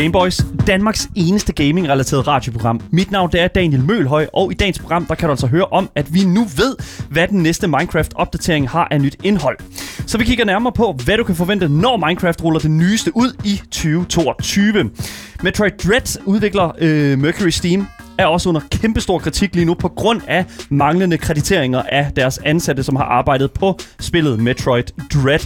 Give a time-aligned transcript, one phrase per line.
[0.00, 2.80] Gameboys, Danmarks eneste gaming-relateret radioprogram.
[2.90, 5.64] Mit navn det er Daniel Mølhøj, og i dagens program der kan du altså høre
[5.64, 6.76] om, at vi nu ved,
[7.10, 9.58] hvad den næste Minecraft-opdatering har af nyt indhold.
[10.06, 13.32] Så vi kigger nærmere på, hvad du kan forvente, når Minecraft ruller det nyeste ud
[13.44, 14.90] i 2022.
[15.42, 17.86] Metroid Dread udvikler øh, Mercury Steam
[18.20, 22.82] er også under kæmpestor kritik lige nu på grund af manglende krediteringer af deres ansatte,
[22.82, 24.84] som har arbejdet på spillet Metroid
[25.14, 25.40] Dread.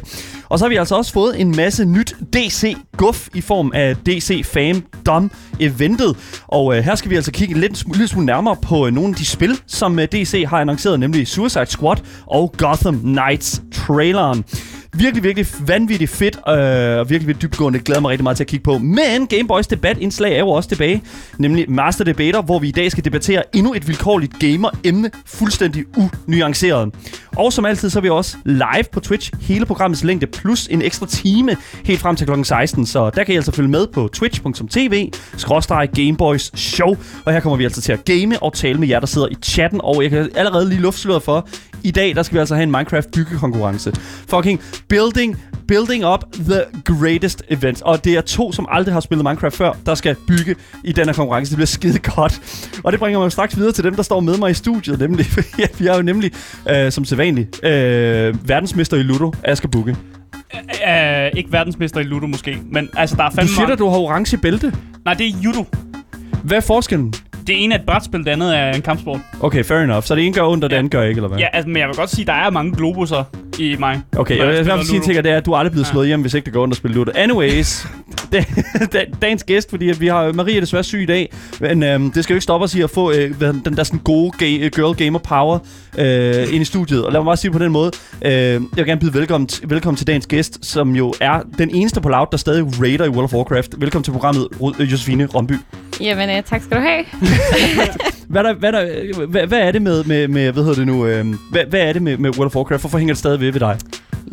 [0.49, 4.47] Og så har vi altså også fået en masse nyt DC-guf i form af DC
[4.47, 6.17] Fandom eventet.
[6.49, 9.09] Og øh, her skal vi altså kigge lidt sm- lidt smule nærmere på øh, nogle
[9.09, 14.45] af de spil, som øh, DC har annonceret, nemlig Suicide Squad og Gotham Knights traileren.
[14.97, 17.79] Virkelig, virkelig vanvittigt fedt øh, og virkelig, virkelig dybgående.
[17.79, 18.79] Glæder mig rigtig meget til at kigge på.
[18.79, 21.03] Men Gameboys debatindslag er jo også tilbage,
[21.39, 25.85] nemlig Master Debater, hvor vi i dag skal debattere endnu et vilkårligt gamer-emne, fuldstændig
[26.27, 26.95] unuanceret.
[27.37, 30.83] Og som altid, så er vi også live på Twitch, hele programmets længde, plus en
[30.83, 32.43] ekstra time helt frem til kl.
[32.45, 32.87] 16.
[32.87, 36.97] Så der kan I altså følge med på twitch.tv, skråstreg Gameboys Show.
[37.25, 39.35] Og her kommer vi altså til at game og tale med jer, der sidder i
[39.43, 39.81] chatten.
[39.83, 41.49] Og jeg kan allerede lige luftsløret for,
[41.85, 43.93] i dag, der skal vi altså have en Minecraft byggekonkurrence.
[44.29, 47.83] Fucking building, building up the greatest event.
[47.83, 51.05] Og det er to, som aldrig har spillet Minecraft før, der skal bygge i den
[51.07, 51.51] her konkurrence.
[51.51, 52.41] Det bliver skide godt.
[52.85, 54.99] Og det bringer mig straks videre til dem, der står med mig i studiet.
[54.99, 55.27] Nemlig,
[55.59, 56.33] ja, vi er jo nemlig,
[56.71, 59.97] øh, som sædvanligt, øh, verdensmester i Ludo, Asger Bukke.
[60.55, 63.79] Uh, ikke verdensmester i Ludo måske, men altså der er Du fandme siger, mange- at
[63.79, 64.73] du har orange bælte.
[65.05, 65.65] Nej, det er judo.
[66.45, 67.15] Hvad er forskellen?
[67.47, 69.21] Det ene er et brætspil, det andet er en kampsport.
[69.41, 70.03] Okay, fair enough.
[70.03, 71.39] Så det ene gør ondt, og det andet gør ikke, eller hvad?
[71.39, 73.25] Ja, altså, men jeg vil godt sige, der er mange globusser
[73.59, 74.01] i mig.
[74.17, 75.73] Okay, jeg vil hvert fald spiller sige en ting, det er, at du er aldrig
[75.73, 75.91] blevet Ja.
[75.93, 77.11] slået hjem, hvis ikke det går ondt at spille Ludo.
[77.15, 77.87] Anyways,
[78.33, 78.45] da,
[78.93, 82.11] da, dagens gæst, fordi at vi har Marie er desværre syg i dag, men øhm,
[82.13, 84.69] det skal jo ikke stoppe os i at få øh, den der sådan gode ga-
[84.69, 85.59] girl gamer power
[85.99, 87.05] øh, ind i studiet.
[87.05, 87.91] Og lad mig bare sige på den måde,
[88.25, 91.71] øh, jeg vil gerne byde velkommen, t- velkommen til dagens gæst, som jo er den
[91.75, 93.75] eneste på Loud, der stadig raider i World of Warcraft.
[93.79, 95.55] Velkommen til programmet, Ro- øh, Josefine Romby.
[96.01, 97.05] Jamen, øh, tak skal du have.
[98.29, 98.87] Hvad, er der, hvad, er der,
[99.19, 101.81] øh, hvad, hvad er det med, med, med hvad hedder det nu, øh, hvad, hvad
[101.81, 102.83] er det med, med World of Warcraft?
[102.83, 103.79] Hvorfor hænger det stadig ved ved dig?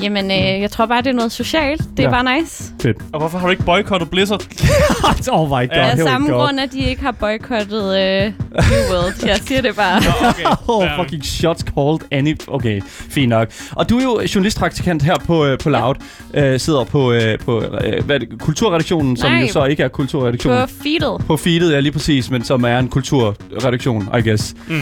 [0.01, 1.81] Jamen, øh, jeg tror bare, det er noget socialt.
[1.97, 2.23] Det er Ja.
[2.23, 2.73] bare nice.
[3.13, 4.41] Og hvorfor har du ikke boykottet Blizzard?
[5.31, 8.31] oh my god, Ja, Af we samme grund, at de ikke har boykottet øh, New
[8.91, 9.25] World.
[9.27, 10.01] Jeg siger det bare.
[10.01, 10.43] Nå, okay.
[10.67, 11.99] Oh, fucking shots called.
[12.11, 12.37] Any...
[12.47, 13.47] Okay, fint nok.
[13.71, 15.95] Og du er jo journalistpraktikant her på, øh, på Loud.
[16.33, 19.41] Øh, sidder på, øh, på øh, hvad er det, kulturredaktionen, som Nej.
[19.41, 20.61] jo så ikke er kulturredaktionen.
[20.61, 21.25] På feedet.
[21.27, 24.55] På feedet, ja lige præcis, men som er en kulturredaktion, I guess.
[24.67, 24.81] Mm.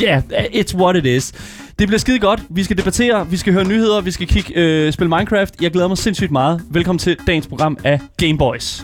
[0.00, 1.32] Ja, yeah, it's what it is.
[1.80, 2.42] Det bliver skide godt.
[2.50, 5.62] Vi skal debattere, vi skal høre nyheder, vi skal kigge øh, spille Minecraft.
[5.62, 6.62] Jeg glæder mig sindssygt meget.
[6.70, 8.82] Velkommen til dagens program af Gameboys.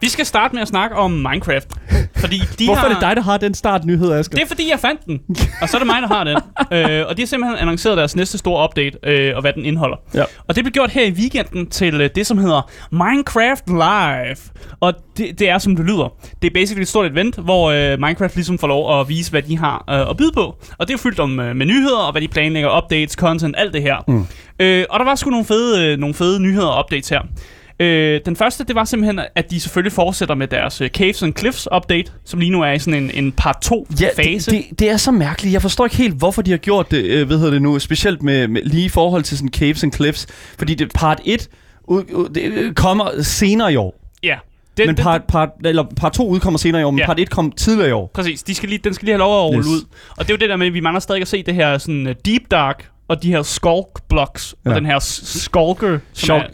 [0.00, 1.68] Vi skal starte med at snakke om Minecraft.
[2.24, 2.88] Fordi de Hvorfor har...
[2.88, 4.36] er det dig, der har den startnyhed, Asger?
[4.36, 5.20] Det er fordi, jeg fandt den.
[5.62, 6.36] Og så er det mig, der har den.
[7.00, 9.96] øh, og de har simpelthen annonceret deres næste store update, øh, og hvad den indeholder.
[10.14, 10.24] Ja.
[10.48, 14.36] Og det blev gjort her i weekenden til øh, det, som hedder Minecraft Live.
[14.80, 16.12] Og det, det er, som det lyder.
[16.42, 19.42] Det er basically et stort event, hvor øh, Minecraft ligesom får lov at vise, hvad
[19.42, 20.56] de har øh, at byde på.
[20.78, 23.72] Og det er fyldt om øh, med nyheder, og hvad de planlægger, updates, content, alt
[23.72, 23.96] det her.
[24.08, 24.26] Mm.
[24.58, 27.20] Øh, og der var sgu nogle fede, øh, nogle fede nyheder og updates her.
[27.80, 31.34] Øh, den første, det var simpelthen, at de selvfølgelig fortsætter med deres øh, Caves and
[31.38, 34.50] Cliffs update, som lige nu er i sådan en, en part 2 Ja, fase.
[34.50, 35.52] det, det, det er så mærkeligt.
[35.52, 38.22] Jeg forstår ikke helt, hvorfor de har gjort det, øh, hvad hedder det nu, specielt
[38.22, 40.26] med, med lige i forhold til sådan caves and cliffs.
[40.58, 41.48] Fordi det part 1
[41.88, 44.00] ud, ud, det øh, kommer senere i år.
[44.22, 44.36] Ja.
[44.76, 47.06] Det, men part, part, eller part 2 udkommer senere i år, men Ja.
[47.06, 48.10] part 1 kom tidligere i år.
[48.14, 49.66] Præcis, de skal lige, den skal lige have lov at rulle Yes.
[49.66, 49.80] ud.
[50.10, 51.78] Og det er jo det der med, at vi mangler stadig at se det her
[51.78, 54.70] sådan uh, deep dark, og de her skulk blocks, ja.
[54.70, 55.98] Og den her skulker, er,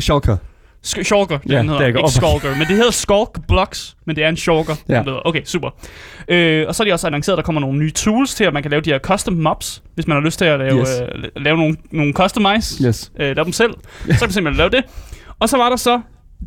[0.00, 0.36] Shulker.
[0.86, 4.16] Sk- shulker, det Ja, den hedder, er ikke skulker, men det hedder skulk blocks, men
[4.16, 4.74] det er en shulker.
[4.88, 5.02] Ja.
[5.24, 5.70] Okay, super.
[6.28, 8.52] Øh, og så har de også annonceret, at der kommer nogle nye tools til, at
[8.52, 10.88] man kan lave de her custom mobs, hvis man har lyst til at lave, Yes.
[11.00, 13.12] øh, la- lave nogle, nogle customize, Yes.
[13.20, 13.70] øh, lave dem selv,
[14.00, 14.84] så kan man simpelthen lave det.
[15.40, 16.00] Og så var der så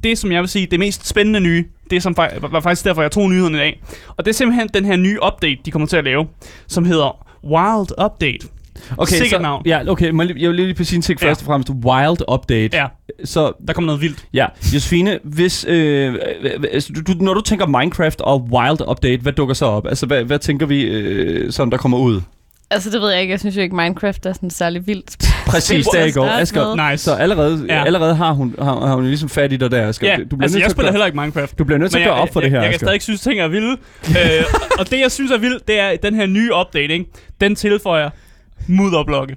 [0.03, 3.01] det, som jeg vil sige, det mest spændende nye, det som fa- var faktisk derfor,
[3.01, 3.81] jeg tog nyheden i dag.
[4.17, 6.27] Og det er simpelthen den her nye update, de kommer til at lave,
[6.67, 8.47] som hedder Wild Update.
[8.97, 9.61] Okay, Sikkert så, navn.
[9.65, 11.27] Ja, okay, må jeg vil lige sige en ting Ja.
[11.29, 11.69] først og fremmest.
[11.69, 12.77] Wild update.
[12.77, 12.85] Ja,
[13.25, 14.25] Så der kommer noget vildt.
[14.33, 16.15] ja, Josefine, hvis, øh,
[16.71, 19.87] altså, du, når du tænker Minecraft og Wild update, hvad dukker så op?
[19.87, 22.21] Altså, hvad, hvad tænker vi, øh, sådan der kommer ud?
[22.71, 23.31] Altså, det ved jeg ikke.
[23.31, 25.17] Jeg synes jo ikke, Minecraft er sådan særlig vildt.
[25.47, 26.25] Præcis, der til i går.
[26.25, 26.91] Asger.
[26.91, 27.03] Nice.
[27.03, 27.85] så allerede, Ja.
[27.85, 30.07] allerede har hun, har, har hun ligesom fat i dig der, Asger.
[30.07, 31.59] Ja, du, bliver altså jeg spiller gøre, heller ikke Minecraft.
[31.59, 32.93] du bliver nødt til at gøre op for jeg, det her, jeg, jeg kan stadig
[32.93, 33.71] ikke synes, ting er vilde.
[34.09, 34.43] øh,
[34.79, 37.05] og- det, jeg synes er vildt, det er, den her nye update, ikke?
[37.41, 38.09] den tilføjer
[38.67, 39.35] mudderblokke.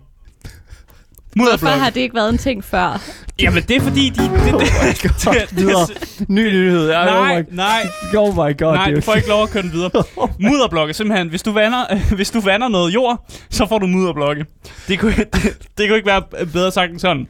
[1.37, 1.79] Hvorfor Mudderblokke.
[1.79, 3.01] har det ikke været en ting før?
[3.41, 4.23] Jamen, det er fordi, de...
[4.23, 4.53] Det, det,
[5.03, 5.87] det, det, Videre.
[6.29, 6.91] Ny nyhed.
[6.91, 7.87] Ja, nej, oh my, nej,
[8.17, 9.91] oh my god, nej, du får ikke lov at køre den videre.
[10.51, 11.29] Mudderblokke, simpelthen.
[11.29, 11.85] Hvis du vander,
[12.17, 14.45] hvis du vander noget jord, så får du mudderblokke.
[14.89, 17.27] Det kunne, det, det kunne ikke være bedre sagt end sådan.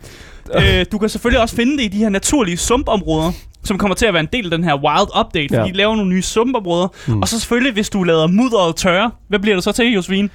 [0.54, 3.32] Øh, du kan selvfølgelig også finde det i de her naturlige sumpområder,
[3.64, 5.72] som kommer til at være en del af den her wild update, fordi Ja.
[5.72, 6.88] de laver nogle nye sumpområder.
[7.06, 7.22] Mm.
[7.22, 10.28] Og så selvfølgelig, hvis du lader mudderet tørre, hvad bliver det så til, Josefine?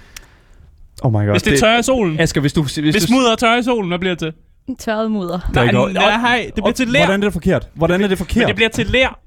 [1.01, 1.31] Oh my god.
[1.31, 2.19] Hvis det tørrer i solen.
[2.19, 2.61] Asger, hvis du...
[2.63, 4.75] Hvis, Hvis du, mudderet tørrer i solen, hvad bliver det til?
[4.79, 5.39] Tørret mudder.
[5.53, 6.99] Der er ikke nej, noget- nej, nej, det bliver til lær.
[6.99, 7.67] Hvordan er det forkert?
[7.73, 8.37] Hvordan er det forkert?
[8.37, 9.19] Men det bliver til lær.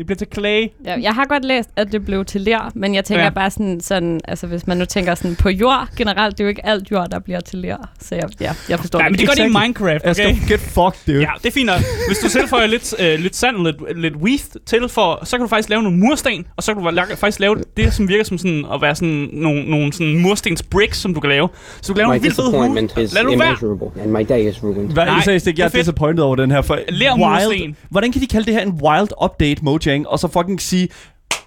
[0.00, 0.66] Det bliver til clay.
[0.84, 3.30] Ja, jeg har godt læst, at det blev til ler, men jeg tænker Ja.
[3.30, 6.48] bare sådan, sådan, altså hvis man nu tænker sådan på jord generelt, det er jo
[6.48, 7.76] ikke alt jord, der bliver til ler.
[8.00, 9.12] Så jeg, ja, jeg forstår Nej, det.
[9.12, 9.58] men det gør det i.
[9.62, 10.34] Minecraft, okay?
[10.48, 11.20] get fucked, dude.
[11.20, 11.80] Ja, det er fint nok.
[12.08, 15.44] Hvis du tilføjer lidt, øh, lidt sand og lidt, lidt wheat til, for, så kan
[15.44, 18.38] du faktisk lave nogle mursten, og så kan du faktisk lave det, som virker som
[18.38, 21.48] sådan at være sådan nogle, nogle sådan murstens bricks, som du kan lave.
[21.80, 23.02] Så du kan lave My nogle vildt fede disappointment huse.
[23.04, 24.02] is Lad nu være.
[24.02, 24.92] and my day is ruined.
[24.92, 25.60] Hvad, Nej, seriøst, ikke?
[25.60, 26.62] jeg det er er disappointed over den her.
[26.62, 27.76] For Lær mursten.
[27.90, 30.88] Hvordan kan de kalde det her en wild update, Mojang, og så fucking sige,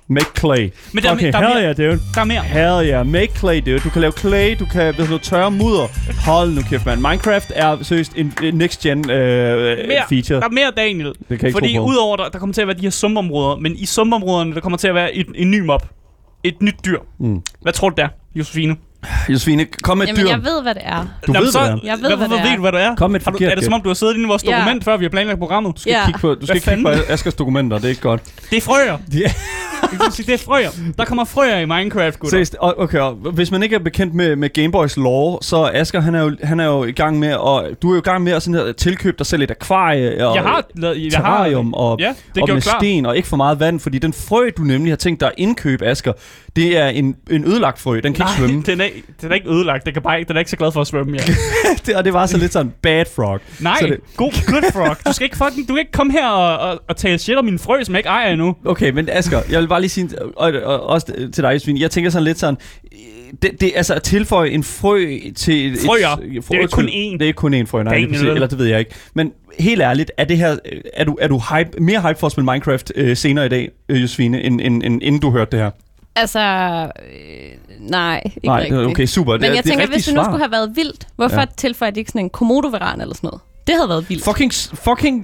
[0.08, 0.72] make clay.
[0.94, 2.02] Men der, okay, der, er hell mere, yeah, dude.
[2.16, 2.42] der er mere.
[2.42, 3.80] Hell yeah, make clay, dude.
[3.80, 5.88] Du kan lave clay, du kan ved du, tørre mudder.
[6.26, 7.02] Hold nu kæft, man.
[7.02, 10.04] Minecraft er seriøst en, en next-gen øh, Mere.
[10.10, 10.40] feature.
[10.40, 11.08] Der er mere, Daniel.
[11.08, 13.56] Det kan jeg ikke Fordi udover, der, der kommer til at være de her sumpområder,
[13.56, 15.86] men i sumpområderne, der kommer til at være et, en ny mob.
[16.44, 17.00] Et nyt dyr.
[17.20, 17.42] Mm.
[17.62, 18.76] Hvad tror du der, Josefine?
[19.30, 20.30] Josefine, kom med et Jamen, dyr.
[20.30, 21.08] jeg ved, hvad det er.
[21.28, 21.80] Du Nå, ved, så, hvad det er.
[21.84, 22.56] Jeg ved, Hvorfor hvad det ved er.
[22.56, 22.96] du, hvad det er?
[22.96, 24.44] Kom med et Har du, er det som om, du har siddet inde i vores
[24.44, 24.56] Ja.
[24.58, 25.76] dokument, før vi har planlagt programmet?
[25.76, 26.06] Du skal Ja.
[26.06, 28.22] kigge på, du skal Hvad kigge på Askers dokumenter, det er ikke godt.
[28.50, 28.98] Det er frøer.
[29.14, 29.32] Ja.
[30.12, 30.70] Sige, det er frøer.
[30.98, 32.30] Der kommer frøer i Minecraft, gutter.
[32.30, 36.16] Seriøst, okay, og hvis man ikke er bekendt med, med Gameboys lore, så Asger, han
[36.16, 38.32] er, jo, han er jo i gang med, og du er jo i gang med
[38.32, 40.64] at sådan her, tilkøbe dig selv et akvarie, og Jeg har.
[40.82, 42.78] Jeg terrarium, og, Ja, det og med klar.
[42.80, 45.34] sten, og ikke for meget vand, fordi den frø, du nemlig har tænkt dig at
[45.38, 46.14] indkøbe, Asger,
[46.56, 48.64] det er en, en ødelagt frø, den kan ikke svømme.
[48.72, 48.86] den er,
[49.22, 49.86] den er ikke ødelagt.
[49.86, 51.24] Den, kan bare, ikke- den er ikke så glad for at svømme, ja.
[51.86, 53.40] det, og det var så lidt sådan bad frog.
[53.60, 54.96] Nej, Så det, god, good frog.
[55.08, 57.46] Du skal ikke, fucking, du kan ikke komme her og, og, og tale shit om
[57.46, 58.56] min frø, som jeg ikke ejer endnu.
[58.66, 61.92] Okay, men Asger, jeg vil bare lige sige, og, og, også til dig, Svin, jeg
[61.92, 62.58] tænker sådan lidt sådan,
[63.42, 65.74] det, det altså at tilføje en frø til...
[65.74, 66.18] et- Frøer.
[66.18, 67.14] et, Det er kun én.
[67.14, 68.92] Det er ikke kun én frø, nej, det er præcis, eller det ved jeg ikke.
[69.14, 70.58] Men helt ærligt, er det her,
[70.94, 73.70] er du, er du hype, mere hype for at spille Minecraft øh, senere i dag,
[73.90, 75.72] øh, Josefine, end, end, end, inden du hørte det her?
[76.16, 78.80] Altså, øh, nej, ikke Nej, rigtigt.
[78.82, 79.32] okay, super.
[79.32, 80.24] Men det, jeg det er tænker, hvis det nu svar.
[80.24, 81.42] skulle have været vildt, hvorfor Ja.
[81.42, 81.46] ja.
[81.58, 83.42] tilføjer de ikke sådan en komodoveran eller sådan noget?
[83.68, 84.24] Det havde været vildt.
[84.24, 85.24] Fucking, fucking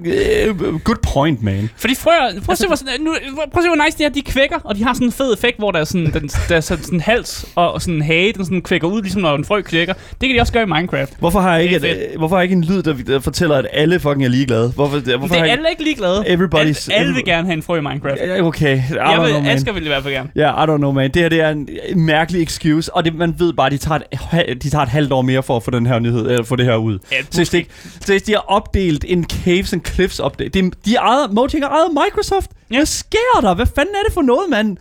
[0.50, 1.70] uh, good point, man.
[1.78, 4.10] Fordi frøer, prøv at se, hvor, sådan, nu, prøv at se, hvor nice de er.
[4.10, 6.56] De kvækker, og de har sådan en fed effekt, hvor der er sådan, den, der
[6.56, 9.22] er sådan, sådan en hals og, og sådan en hage, den sådan kvækker ud, ligesom
[9.22, 9.94] når en frø kvækker.
[9.94, 11.14] Det kan de også gøre i Minecraft.
[11.20, 13.56] Hvorfor har jeg ikke, et, øh, hvorfor har jeg ikke en lyd, der, der fortæller,
[13.58, 14.72] at alle fucking er ligeglade?
[14.76, 16.20] Hvorfor, hvorfor det har er jeg alle ikke ligeglade.
[16.28, 18.20] Everybody's- Alle, alle vil gerne have en frø i Minecraft.
[18.42, 19.46] Okay, I Jeg vil, know, man.
[19.52, 20.30] Asger vil i hvert fald gerne.
[20.36, 21.12] Ja, yeah, I don't know, man.
[21.12, 24.00] Det her det er en, mærkelig excuse, og det, man ved bare, de tager,
[24.48, 26.56] et, de tager et halvt år mere for at få den her nyhed, eller få
[26.56, 27.00] det her ud.
[27.12, 27.70] Ja, Så ikke,
[28.30, 31.68] de har opdelt en Caves and Cliffs update, det, er- de er ejet, Mojang er
[31.70, 32.50] ejet Microsoft.
[32.72, 32.76] Ja.
[32.78, 33.54] Hvad sker der?
[33.54, 34.78] Hvad fanden er det for noget, mand?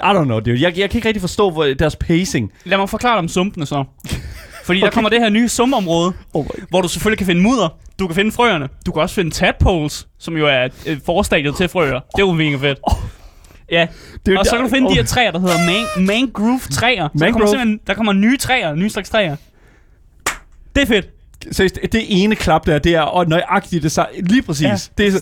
[0.00, 0.62] I don't know, dude.
[0.62, 2.52] Jeg, jeg kan ikke rigtig forstå hvor, deres pacing.
[2.64, 3.84] Lad mig forklare dig om sumpene så.
[4.64, 4.86] Fordi okay.
[4.86, 7.68] der kommer det her nye sumpområde, Oh hvor du selvfølgelig kan finde mudder.
[7.98, 8.68] Du kan finde frøerne.
[8.86, 12.00] Du kan også finde tadpoles, som jo er et forstadiet til frøer.
[12.00, 12.78] Det er jo mega fedt.
[13.70, 13.86] Ja,
[14.26, 15.58] Dude, og så kan du finde oh, de her træer, der hedder
[15.96, 17.08] man- mangrove træer.
[17.08, 17.48] Så der kommer Mangrove?
[17.48, 19.36] simpelthen der kommer nye træer, nye slags træer.
[20.76, 21.08] Det er fedt.
[21.52, 24.12] Seriøst, det ene klap der, det er og nøjagtigt det samme.
[24.22, 24.64] Lige præcis.
[24.64, 25.04] Ja.
[25.04, 25.20] Det er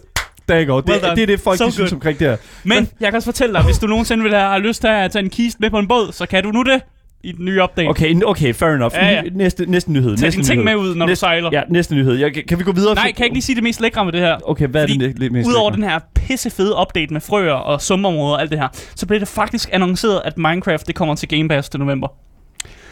[0.49, 0.89] der er godt.
[0.89, 2.37] Well Det, er det, folk So de synes omkring det her.
[2.65, 5.25] Men jeg kan også fortælle dig, hvis du nogensinde vil have lyst til at tage
[5.25, 6.81] en kiste med på en båd, så kan du nu det
[7.25, 7.89] i den nye update.
[7.89, 8.95] Okay, okay, fair enough.
[8.95, 9.23] Ja, ja.
[9.33, 10.17] Næste, næste nyhed.
[10.17, 11.51] Tag næste dine ting med ud, når du næste, sejler.
[11.53, 12.15] Ja, næste nyhed.
[12.15, 12.95] Jeg, kan vi gå videre?
[12.95, 14.37] Nej, kan jeg ikke lige sige det mest lækre med det her?
[14.45, 18.35] Okay, hvad Fordi er det mest Udover den her pissefede update med frøer og sumpområder
[18.35, 21.49] og alt det her, så blev det faktisk annonceret, at Minecraft det kommer til Game
[21.49, 22.09] Pass til november.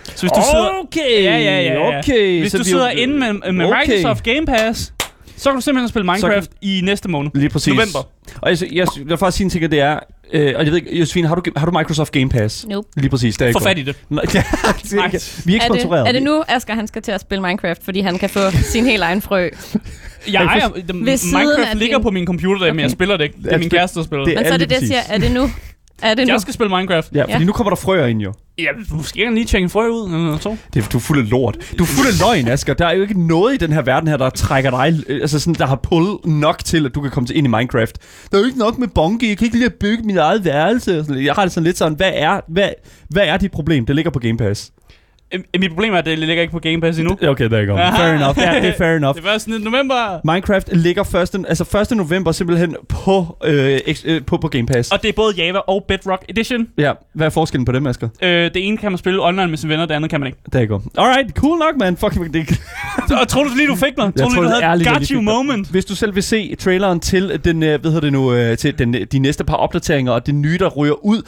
[0.04, 1.98] Så hvis du sidder, Okay, Ja, ja, ja, ja.
[1.98, 2.40] okay.
[2.40, 3.80] hvis så du sidder inde med, med okay.
[3.88, 4.92] Microsoft Game Pass,
[5.36, 7.30] så kan du simpelthen spille Minecraft i næste måned.
[7.34, 7.74] Lige præcis.
[7.74, 8.08] November.
[8.42, 9.98] Og jeg, jeg, jeg vil faktisk sige en ting, det er...
[10.32, 12.66] Øh, og jeg ved ikke, Josefine, har du, har du Microsoft Game Pass?
[12.66, 12.88] Nope.
[12.96, 13.96] Lige præcis, det er Få ikke fat i det.
[14.10, 14.16] Ja,
[14.82, 16.02] det er ikke, vi er ikke Er sponsoreret.
[16.06, 18.40] det, er det nu, Asger han skal til at spille Minecraft, fordi han kan få
[18.72, 19.48] sin helt egen frø?
[20.32, 22.70] Jeg ejer, Minecraft af ligger din- på min computer, okay.
[22.70, 23.36] men jeg spiller det ikke.
[23.44, 24.34] Det er min kæreste, der spiller det.
[24.36, 25.00] Men så er det det, jeg siger.
[25.08, 25.50] Er det nu?
[26.02, 26.32] Er det nu?
[26.32, 27.12] Jeg skal spille Minecraft.
[27.14, 27.38] Ja, fordi Ja.
[27.44, 28.32] nu kommer der frøer ind jo.
[28.58, 30.14] Ja, måske kan jeg lige tjekke en frø ud.
[30.14, 30.56] Eller så.
[30.74, 31.56] Det, er- du er fuld af lort.
[31.78, 32.74] Du er fuld af løgn, Asger.
[32.74, 35.38] Der er jo ikke noget i den her verden her, der trækker dig, øh, altså
[35.40, 37.98] sådan, der har pull nok til, at du kan komme til ind i Minecraft.
[38.30, 39.28] Der er jo ikke nok med bonke.
[39.28, 41.04] Jeg kan ikke lige at bygge mit eget værelse.
[41.24, 42.68] Jeg har det sådan lidt sådan, hvad er, hvad,
[43.08, 43.86] hvad er dit problem?
[43.86, 44.70] Det ligger på Game Pass.
[45.58, 47.16] Mit problem er, at det ligger ikke på Game Pass endnu.
[47.28, 47.76] Okay, der går.
[47.98, 48.38] Fair enough.
[48.38, 49.16] Ja, det er fair enough.
[49.16, 50.20] Det var sådan november.
[50.24, 51.02] Minecraft ligger
[51.36, 51.44] 1.
[51.48, 51.96] Altså 1.
[51.96, 54.90] november simpelthen på, øh, øh, på, på Game Pass.
[54.92, 56.66] Og det er både Java og Bedrock Edition.
[56.78, 58.08] Ja, hvad er forskellen på dem, Asger?
[58.22, 60.38] Øh, det ene kan man spille online med sine venner, det andet kan man ikke.
[60.52, 60.82] Der går.
[60.98, 61.96] Alright, cool nok, man.
[61.96, 62.60] Fucking det.
[63.20, 64.14] Og tror du lige, du fik mig?
[64.14, 65.70] Tror du du havde ærligt, got you moment?
[65.70, 68.78] Hvis du selv vil se traileren til den, øh, hvad hedder det nu, øh, til
[68.78, 71.18] den, de næste par opdateringer og det nye, der ryger ud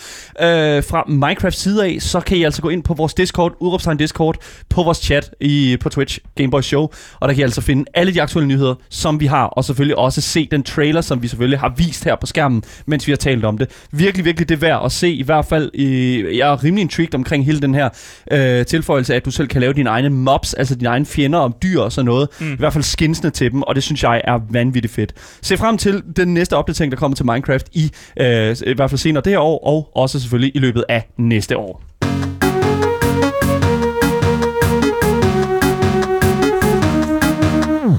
[0.41, 3.97] øh, fra Minecraft side af, så kan I altså gå ind på vores Discord, udråbstegn
[3.97, 4.37] Discord,
[4.69, 6.83] på vores chat i, på Twitch, Gameboy Show,
[7.21, 9.99] og der kan I altså finde alle de aktuelle nyheder, som vi har, og selvfølgelig
[9.99, 13.17] også se den trailer, som vi selvfølgelig har vist her på skærmen, mens vi har
[13.17, 13.71] talt om det.
[13.93, 17.15] Virkelig, virkelig det er værd at se, i hvert fald, i, jeg er rimelig intrigued
[17.15, 17.89] omkring hele den her
[18.33, 21.55] øh, tilføjelse, at du selv kan lave dine egne mobs, altså dine egne fjender om
[21.63, 22.53] dyr og sådan noget, mm.
[22.53, 25.13] i hvert fald skinsene til dem, og det synes jeg er vanvittigt fedt.
[25.43, 27.91] Se frem til den næste opdatering, der kommer til Minecraft i,
[28.21, 31.57] øh, i hvert fald senere det her år, og også selvfølgelig i løbet af næste
[31.57, 31.83] år.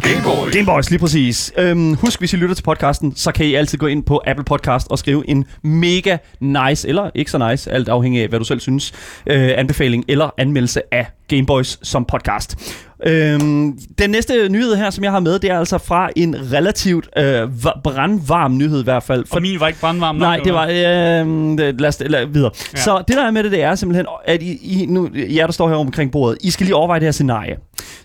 [0.01, 0.51] Gameboy.
[0.51, 1.53] Gameboys, lige præcis.
[1.57, 4.45] Øhm, husk, hvis I lytter til podcasten, så kan I altid gå ind på Apple
[4.45, 8.45] Podcast og skrive en mega nice, eller ikke så nice, alt afhængig af, hvad du
[8.45, 8.93] selv synes,
[9.27, 12.81] øh, anbefaling eller anmeldelse af Gameboys som podcast.
[13.07, 17.09] Øhm, den næste nyhed her, som jeg har med, det er altså fra en relativt
[17.17, 19.25] øh, va- brandvarm nyhed i hvert fald.
[19.31, 20.21] For min var ikke brandvarm nok.
[20.21, 20.63] Nej, det var...
[20.63, 22.51] Øh, lad os lad, videre.
[22.73, 22.77] Ja.
[22.79, 25.53] Så det der er med det, det er simpelthen, at I, I nu, jer, der
[25.53, 27.55] står her omkring bordet, I skal lige overveje det her scenarie.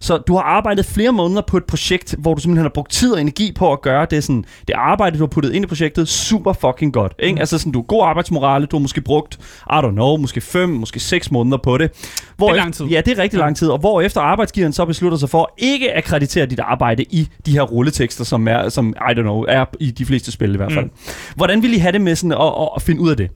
[0.00, 3.12] Så du har arbejdet flere måneder på et projekt, hvor du simpelthen har brugt tid
[3.12, 6.08] og energi på at gøre det, sådan, det arbejde, du har puttet ind i projektet,
[6.08, 7.12] super fucking godt.
[7.18, 7.34] Ikke?
[7.34, 7.40] Mm.
[7.40, 10.68] Altså sådan, du har god arbejdsmorale, du har måske brugt, I don't know, måske 5,
[10.68, 11.90] måske 6 måneder på det.
[12.37, 12.87] Hvor Det er lang tid.
[12.87, 13.68] Ja, det er rigtig lang tid.
[13.68, 17.52] Og hvor efter arbejdsgiveren så beslutter sig for ikke at kreditere dit arbejde i de
[17.52, 20.72] her rulletekster, som er, som, I don't know, er i de fleste spil i hvert
[20.72, 20.84] fald.
[20.84, 20.90] Mm.
[21.37, 23.30] Hvordan vil I have det med sådan at, at finde ud af det?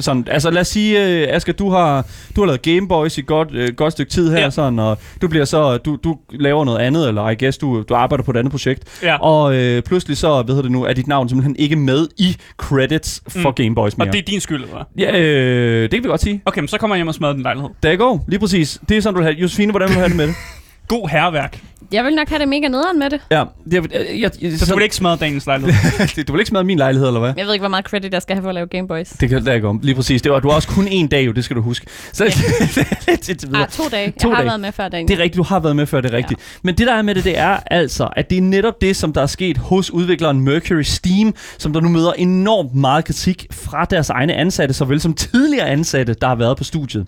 [0.00, 0.98] Sådan, altså lad os sige,
[1.28, 4.30] uh, Asger, du har, du har lavet Game Boys i godt, uh, godt stykke tid
[4.30, 4.50] her, ja.
[4.50, 7.94] Sådan, og du bliver så, du, du laver noget andet, eller I guess, du, du
[7.94, 9.16] arbejder på et andet projekt, Ja.
[9.16, 12.36] og uh, pludselig så, hvad hedder det nu, er dit navn simpelthen ikke med i
[12.56, 13.54] credits for Mm.
[13.54, 14.08] Game Boys mere.
[14.08, 14.84] Og det er din skyld, eller?
[14.98, 16.42] Ja, øh, det kan vi godt sige.
[16.46, 17.70] Okay, men så kommer jeg hjem og smadrer den lejlighed.
[17.82, 18.80] Der går, lige præcis.
[18.88, 20.34] Det er sådan, du vil have Josefine, hvordan vil du have det med det?
[20.88, 21.60] God herværk.
[21.92, 23.20] Jeg vil nok have det mega nederen med det.
[23.30, 26.24] Ja, det, jeg, jeg, jeg, Så du vil ikke smadre dagens lejlighed.
[26.26, 27.32] du vil ikke smadre min lejlighed, eller hvad?
[27.36, 29.08] Jeg ved ikke, hvor meget credit jeg skal have for at lave Game Boys.
[29.08, 29.78] Det kan der gå.
[29.82, 30.22] Lige præcis.
[30.22, 31.86] Det var, du har også kun en dag, jo, det skal du huske.
[32.12, 32.24] Så
[33.08, 33.62] lidt indtil videre.
[33.62, 34.10] Ah, to dage.
[34.20, 34.48] To jeg har dage.
[34.48, 35.08] været med før dagen.
[35.08, 36.40] Det er rigtigt, du har været med før, det er rigtigt.
[36.40, 36.58] Ja.
[36.62, 39.12] Men det der er med det, det er altså, at det er netop det, som
[39.12, 43.84] der er sket hos udvikleren Mercury Steam, som der nu møder enormt meget kritik fra
[43.84, 47.06] deres egne ansatte, såvel som tidligere ansatte, der har været på studiet.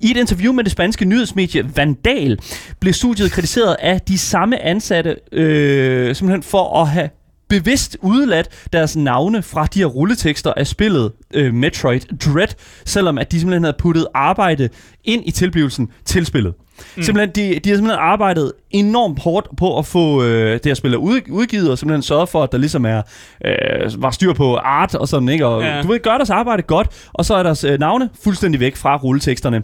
[0.00, 2.38] I et interview med det spanske nyhedsmedie Vandal
[2.80, 7.10] blev studiet kritiseret af de samme ansatte, øh, simpelthen for at have
[7.48, 12.48] bevidst udeladt deres navne fra de her rulletekster af spillet øh, Metroid Dread,
[12.84, 14.68] selvom at de simpelthen havde puttet arbejde
[15.04, 16.54] ind i tilblivelsen til spillet.
[16.96, 17.02] Mm.
[17.02, 20.96] Simpelthen, de, de har simpelthen arbejdet enormt hårdt på at få øh, det her spil
[20.96, 23.02] ud, udgivet, og simpelthen sørget for, at der ligesom er,
[23.44, 25.46] øh, var styr på art og sådan, ikke?
[25.46, 25.82] Og Ja.
[25.82, 28.96] du ved, gør deres arbejde godt, og så er deres øh, navne fuldstændig væk fra
[28.96, 29.62] rulleteksterne.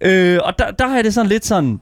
[0.00, 1.80] Øh, og der, der har jeg det sådan lidt sådan,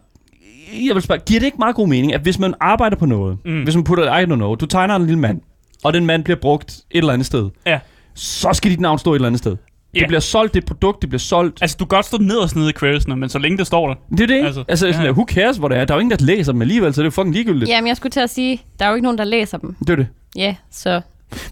[0.87, 3.39] jeg vil spørge, giver det ikke meget god mening, at hvis man arbejder på noget,
[3.45, 3.51] mm.
[3.53, 3.63] Mm.
[3.63, 5.41] hvis man putter, I don't know, du tegner en lille mand,
[5.85, 7.79] og den mand bliver brugt et eller andet sted, Ja.
[8.15, 9.57] så skal dit navn stå et eller andet sted.
[9.95, 10.07] Det Ja.
[10.07, 11.59] bliver solgt, det er et produkt, det bliver solgt.
[11.63, 13.95] Altså, du kan godt stå nederst nede i creditsene, men så længe det står der.
[14.11, 14.45] Det er det?
[14.47, 14.93] Altså, Altså, ja.
[14.93, 15.85] sådan, who cares, hvor det er?
[15.85, 17.69] Der er jo ingen, der læser dem alligevel, så det er jo fucking ligegyldigt.
[17.71, 19.77] Jamen, jeg skulle til at sige, der er jo ikke nogen, der læser dem.
[19.81, 20.07] Det er det.
[20.37, 21.01] Ja, så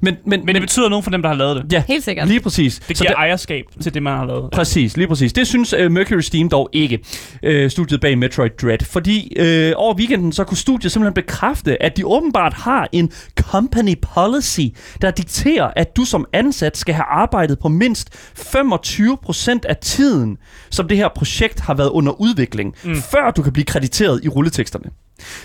[0.01, 1.73] Men, men, Men det betyder noget for dem, der har lavet det.
[1.73, 2.29] ja, helt sikkert.
[2.29, 2.79] lige præcis.
[2.89, 4.51] Det Så giver ejerskab til det, man har lavet.
[4.53, 5.33] Præcis, lige præcis.
[5.33, 6.99] Det synes uh, Mercury Steam dog ikke,
[7.47, 8.79] uh, studiet bag Metroid Dread.
[8.85, 13.95] Fordi uh, over weekenden, så kunne studiet simpelthen bekræfte, at de åbenbart har en company
[14.15, 14.61] policy,
[15.03, 18.09] der dikterer, at du som ansat skal have arbejdet på mindst
[18.39, 20.37] 25% af tiden,
[20.71, 22.97] som det her projekt har været under udvikling, mm.
[22.97, 24.91] før du kan blive krediteret i rulleteksterne.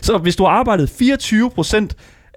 [0.01, 1.87] Så hvis du har arbejdet 24%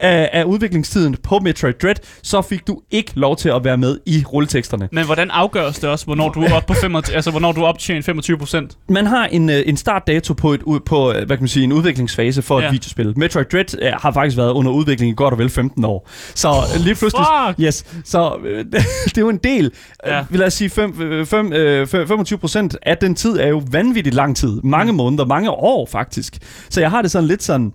[0.00, 3.98] af, af udviklingstiden på Metroid Dread, så fik du ikke lov til at være med
[4.06, 4.88] i rulleteksterne.
[4.92, 7.66] Men hvordan afgøres det også, hvornår du er oppe på 25, altså hvornår du er
[7.66, 8.76] optjent 25 procent?
[8.88, 11.72] Man har en, øh, en startdato på, et, på øh, hvad kan man sige, en
[11.72, 12.64] udviklingsfase for ja.
[12.64, 12.72] et Ja.
[12.72, 13.18] videospil.
[13.18, 16.08] Metroid Dread øh, har faktisk været under udvikling i godt og vel 15 år.
[16.34, 17.26] Så øh, lige pludselig...
[17.46, 17.60] Fuck!
[17.60, 18.36] Yes, så
[19.04, 19.72] det er jo en del.
[20.06, 20.16] Ja.
[20.16, 20.24] Ja.
[20.30, 23.62] Lad os sige, fem, øh, fem, øh, fem- 25 procent af den tid er jo
[23.70, 24.60] vanvittigt lang tid.
[24.64, 24.96] Mange mm.
[24.96, 26.38] måneder, mange år faktisk.
[26.70, 27.72] Så jeg har det sådan lidt sådan...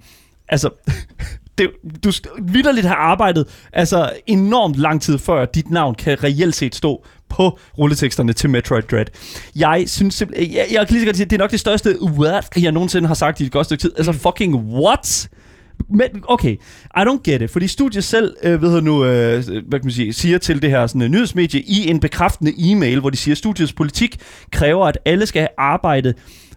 [0.49, 0.69] Altså,
[1.57, 1.69] det,
[2.03, 7.05] du vidderligt have arbejdet altså enormt lang tid, før dit navn kan reelt set stå
[7.29, 9.05] på rulleteksterne til Metroid Dread.
[9.55, 12.01] Jeg synes simpelthen, jeg, jeg kan lige så godt sige, det er nok det største
[12.01, 13.91] what, jeg nogensinde har sagt i et godt stykke tid.
[13.97, 15.29] Altså fucking what?
[15.89, 16.53] Men okay,
[16.97, 19.91] I don't get it, fordi studiet selv, øh, ved jeg nu, øh, hvad kan man
[19.91, 23.33] sige, siger til det her sådan, øh, nyhedsmedie i en bekræftende e-mail, hvor de siger,
[23.33, 24.17] at studiets politik
[24.51, 26.15] kræver, at alle skal have arbejdet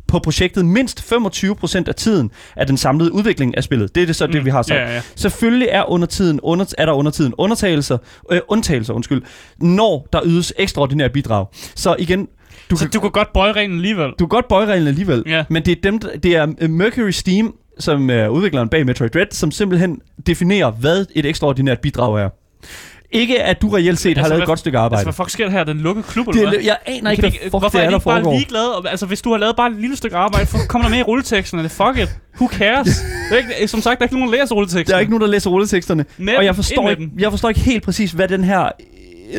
[0.08, 3.94] på projektet mindst 25% af tiden af den samlede udvikling af spillet.
[3.94, 4.80] Det er det så det, vi har sagt.
[4.80, 5.00] Ja, ja.
[5.16, 7.98] Selvfølgelig er, under tiden under, er der under tiden undtagelser,
[8.32, 9.22] øh, undtagelser undskyld,
[9.58, 11.46] når der ydes ekstraordinære bidrag.
[11.74, 12.28] Så igen,
[12.70, 14.06] du Så kan, du kan godt bøje reglen alligevel.
[14.10, 15.44] du kan godt bøje reglen alligevel, Ja.
[15.50, 19.26] men det er, dem, det er øh, Mercury Steam, som er udvikleren bag Metroid Dread,
[19.30, 22.28] som simpelthen definerer, hvad et ekstraordinært bidrag er.
[23.12, 25.04] Ikke at du reelt set har Altså, lavet hvad- et godt stykke Altså, arbejde.
[25.04, 25.64] hvad fuck sker der her?
[25.64, 26.64] Den lukkede klub, det eller er, hvad?
[26.64, 28.72] jeg aner ikke, hvad fuck Hvorfor det er er, de ikke bare ligeglade?
[28.90, 31.02] Altså, hvis du har lavet bare et lille stykke arbejde, så kom der med i
[31.02, 32.08] rulleteksten, er det fuck it.
[32.36, 32.86] Who cares?
[33.30, 34.90] Det er ikke, som sagt, der er ikke nogen, der læser rulleteksten.
[34.90, 36.04] Der er ikke nogen, der læser rulleteksterne.
[36.18, 38.68] Med og jeg forstår, ikke, jeg forstår ikke helt præcis, hvad den her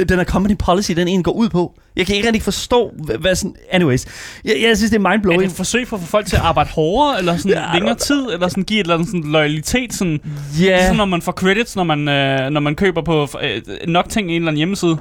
[0.10, 1.74] den her company policy, den egentlig går ud på.
[1.96, 3.56] Jeg kan ikke rigtig forstå, hvad, hvad sådan...
[3.72, 4.06] Anyways,
[4.46, 5.42] jeg, jeg synes, det er Er mindblowing.
[5.42, 7.96] det et forsøg for at få folk til at arbejde hårdere, eller sådan Ja, længere
[7.96, 10.20] tid, eller sådan give et eller andet sådan loyalitet, sådan,
[10.62, 14.10] Ja, ligesom når man får credits, når man, øh, når man køber på øh, nok
[14.10, 14.98] ting i en eller anden hjemmeside.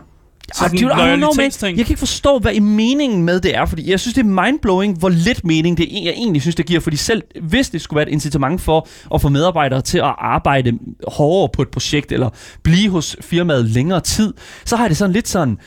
[0.54, 1.50] Så sådan dude, I don't know, man.
[1.62, 4.42] Jeg kan ikke forstå, hvad i meningen med det er, fordi jeg synes, det er
[4.44, 6.80] mindblowing, hvor lidt mening det er, jeg egentlig synes, det giver.
[6.80, 10.78] Fordi selv hvis det skulle være et incitament for at få medarbejdere til at arbejde
[11.08, 12.30] hårdere på et projekt, eller
[12.62, 15.58] blive hos firmaet længere tid, så har jeg det sådan lidt sådan,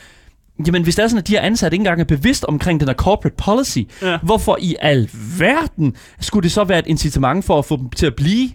[0.66, 2.88] Jamen, hvis det er sådan, at de her ansatte ikke engang er bevidst omkring den
[2.88, 4.18] her corporate policy, Ja.
[4.22, 8.06] hvorfor i al verden skulle det så være et incitament for at få dem til
[8.06, 8.50] at blive?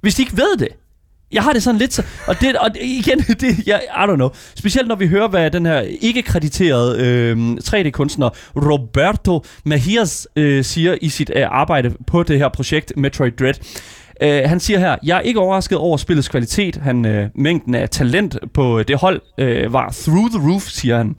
[0.00, 0.68] Hvis de ikke ved det.
[1.32, 2.02] Jeg har det sådan lidt så...
[2.26, 4.30] Og, det, og det, igen, det, jeg, I don't know.
[4.54, 11.08] Specielt når vi hører, hvad den her ikke-krediterede øh, 3D-kunstner Roberto Mejias øh, siger i
[11.08, 13.54] sit øh, arbejde på det her projekt Metroid Dread.
[14.22, 16.76] Øh, han siger her, jeg er ikke overrasket over spillets kvalitet.
[16.76, 20.96] Han, øh, mængden af talent på øh, det hold øh, var through the roof, siger
[20.96, 21.16] han.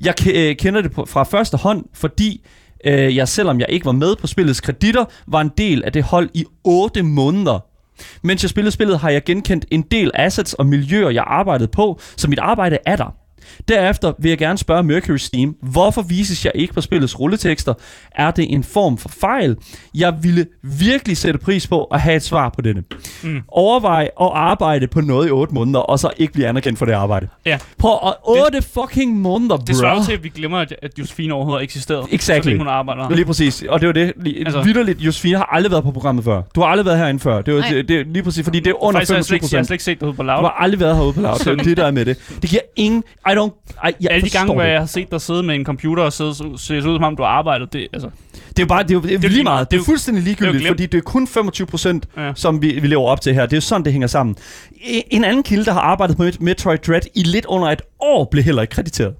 [0.00, 2.46] Jeg øh, kender det på, fra første hånd, fordi
[2.84, 6.02] øh, jeg, selvom jeg ikke var med på spillets kreditter, var en del af det
[6.02, 7.75] hold i 8 måneder.
[8.22, 12.00] Mens jeg spillede spillet, har jeg genkendt en del assets og miljøer, jeg arbejdede på,
[12.16, 13.25] så mit arbejde er der.
[13.68, 17.74] Derefter vil jeg gerne spørge Mercury Steam, hvorfor vises jeg ikke på spillets rulletekster?
[18.14, 19.56] Er det en form for fejl?
[19.94, 22.82] Jeg ville virkelig sætte pris på at have et svar på denne.
[23.22, 23.40] Mm.
[23.48, 26.92] Overvej at arbejde på noget i 8 måneder, og så ikke blive anerkendt for det
[26.92, 27.28] arbejde.
[27.46, 27.58] Ja.
[27.78, 27.88] På
[28.24, 29.64] 8 fucking måneder, bro.
[29.66, 32.04] Det svarer til, at vi glemmer, at, at Josefine overhovedet eksisterede.
[32.10, 32.42] Exactly.
[32.42, 33.10] Så længe hun arbejder.
[33.10, 33.64] Lige præcis.
[33.68, 34.12] Og det var det.
[34.16, 34.62] Lige, Altså-.
[34.62, 36.42] Vidderligt, Josefine har aldrig været på programmet før.
[36.54, 37.42] Du har aldrig været herinde før.
[37.42, 39.40] Det, var, det, det, er lige præcis, fordi det er under Faktisk har jeg slet
[39.40, 39.66] 25 ikke, jeg har procent.
[39.66, 40.40] slet ikke set det ude på Du lav.
[40.40, 41.34] har aldrig været herude på lav.
[41.38, 42.16] Det er det, der er med det.
[42.42, 43.04] Det giver ingen...
[43.30, 43.88] I don't...
[43.88, 44.70] I, jeg Alle de gange, hvor det.
[44.70, 47.22] jeg har set dig sidde med en computer og sidde, se ud som om du
[47.22, 48.08] har arbejdet, det, altså,
[48.48, 48.82] Det er jo bare...
[48.82, 49.60] Det er, jo, det er, lige lige meget.
[49.60, 50.68] Det Det er er fuldstændig ligegyldigt, glemt.
[50.72, 52.32] fordi det er kun 25 procent, Ja.
[52.34, 53.42] som vi, vi lever op til her.
[53.42, 54.36] Det er jo sådan, det hænger sammen.
[54.74, 57.82] E- En anden kilde, der har arbejdet på Met- Metroid Dread i lidt under et
[58.00, 59.14] år, blev heller ikke krediteret.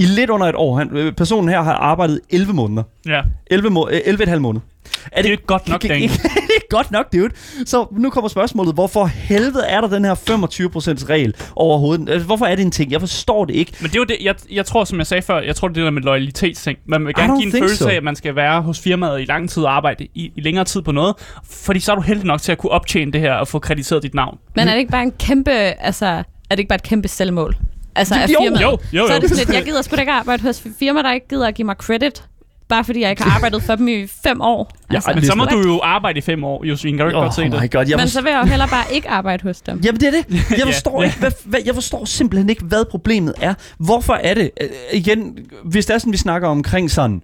[0.00, 0.78] I lidt under et år.
[0.78, 2.82] Han, øh, personen her har arbejdet 11 måneder.
[3.06, 3.20] ja.
[3.50, 4.64] 11, må, øh, 11,5 måneder.
[5.12, 5.90] Er Det er ikke godt nok, Dan.
[5.90, 6.14] ikke,
[6.54, 7.30] ikke godt nok, dude.
[7.64, 8.74] Så nu kommer spørgsmålet.
[8.74, 12.08] Hvorfor helvede er der den her 25% regel overhovedet?
[12.08, 12.92] Altså, Hvorfor er det en ting?
[12.92, 13.72] Jeg forstår det ikke.
[13.80, 15.76] Men det er jo det, jeg, jeg tror, som jeg sagde før, jeg tror, det
[15.76, 16.78] er det der med loyalitetsting.
[16.86, 17.88] Man vil gerne give en følelse so.
[17.88, 20.64] af, at man skal være hos firmaet i lang tid og arbejde i, i længere
[20.64, 21.14] tid på noget.
[21.50, 24.02] Fordi så er du heldig nok til at kunne optjene det her og få krediteret
[24.02, 24.38] dit navn.
[24.56, 27.56] Men er det ikke bare en kæmpe, altså, er det ikke bare et kæmpe selvmål?
[27.94, 28.62] Altså Jo, af jo, firmaet?
[28.62, 29.20] Jo, jo, Så er jo.
[29.20, 31.54] det sådan lidt, jeg gider sgu da ikke arbejde hos firma, der ikke gider at
[31.54, 32.24] give mig credit,
[32.68, 34.70] bare fordi jeg ikke har arbejdet for dem i fem år.
[34.90, 36.98] Ja, Altså, Men så må du jo arbejde i fem år, Josefine.
[36.98, 37.70] Kan du ikke Oh godt se det?
[37.72, 37.86] god.
[37.88, 39.80] Jeg Men så vil jeg jo hellere bare ikke arbejde hos dem.
[39.84, 40.50] Jamen det er det.
[40.58, 41.06] Jeg forstår, ja.
[41.08, 43.54] ikke, hvad, hvad, jeg forstår simpelthen ikke, hvad problemet er.
[43.78, 44.50] Hvorfor er det?
[44.60, 47.22] Øh, igen, hvis det er sådan, vi snakker omkring sådan,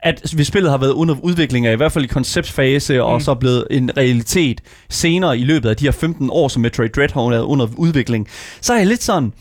[0.00, 3.00] at hvis spillet har været under udvikling af, i hvert fald i konceptfase, mm.
[3.04, 6.88] og så blevet en realitet senere i løbet af de her 15 år, som Metroid
[6.88, 8.28] Dread har været under udvikling,
[8.60, 9.32] så er jeg lidt sådan...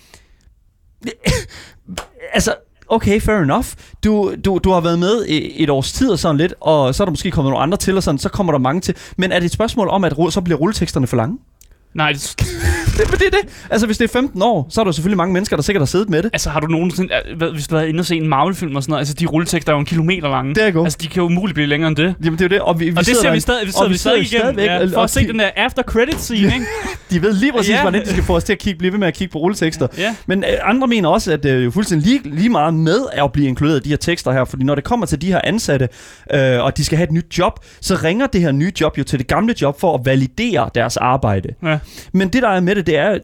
[2.34, 2.56] altså,
[2.88, 3.68] okay, fair enough.
[4.04, 7.04] Du, du, du har været med i et års tid og sådan lidt, og så
[7.04, 8.96] er der måske kommet nogle andre til, og sådan, så kommer der mange til.
[9.18, 11.38] Men er det et spørgsmål om, at så bliver rulleteksterne for lange?
[11.94, 12.36] Nej, det,
[12.98, 13.66] det, det det.
[13.70, 15.86] Altså, hvis det er 15 år, så er der selvfølgelig mange mennesker, der sikkert har
[15.86, 16.30] siddet med det.
[16.34, 18.76] altså har du nogensinde, øh, hvad- hvis du har været inde og se en Marvel-film
[18.76, 20.56] og sådan noget, altså de rulletekster er jo en kilometer lange.
[20.56, 20.86] Det er godt.
[20.86, 22.16] Altså de kan jo umuligt blive længere end det.
[22.26, 22.60] Jamen, det er jo det.
[22.62, 24.66] Og, vi, vi og det sidder ser vi stadig, vi og sidder, vi igennem, stadigvæk,
[24.92, 26.66] ja, for at se de- den der after credit scene, ikke?
[27.12, 27.82] De ved lige præcis, Ja.
[27.82, 29.88] hvordan de skal få os til at kigge, blive ved med at kigge på rulletekster.
[29.98, 30.16] Ja.
[30.28, 33.32] Men øh, andre mener også, at det er jo fuldstændig lige, lige meget med at
[33.32, 35.90] blive inkluderet i de her tekster her, fordi når det kommer til de her ansatte,
[36.34, 39.04] øh, og de skal have et nyt job, så ringer det her nye job jo
[39.04, 41.50] til det gamle job for at validere deres arbejde.
[41.64, 41.78] Ja.
[42.14, 43.20] Men det, der er med det, det er,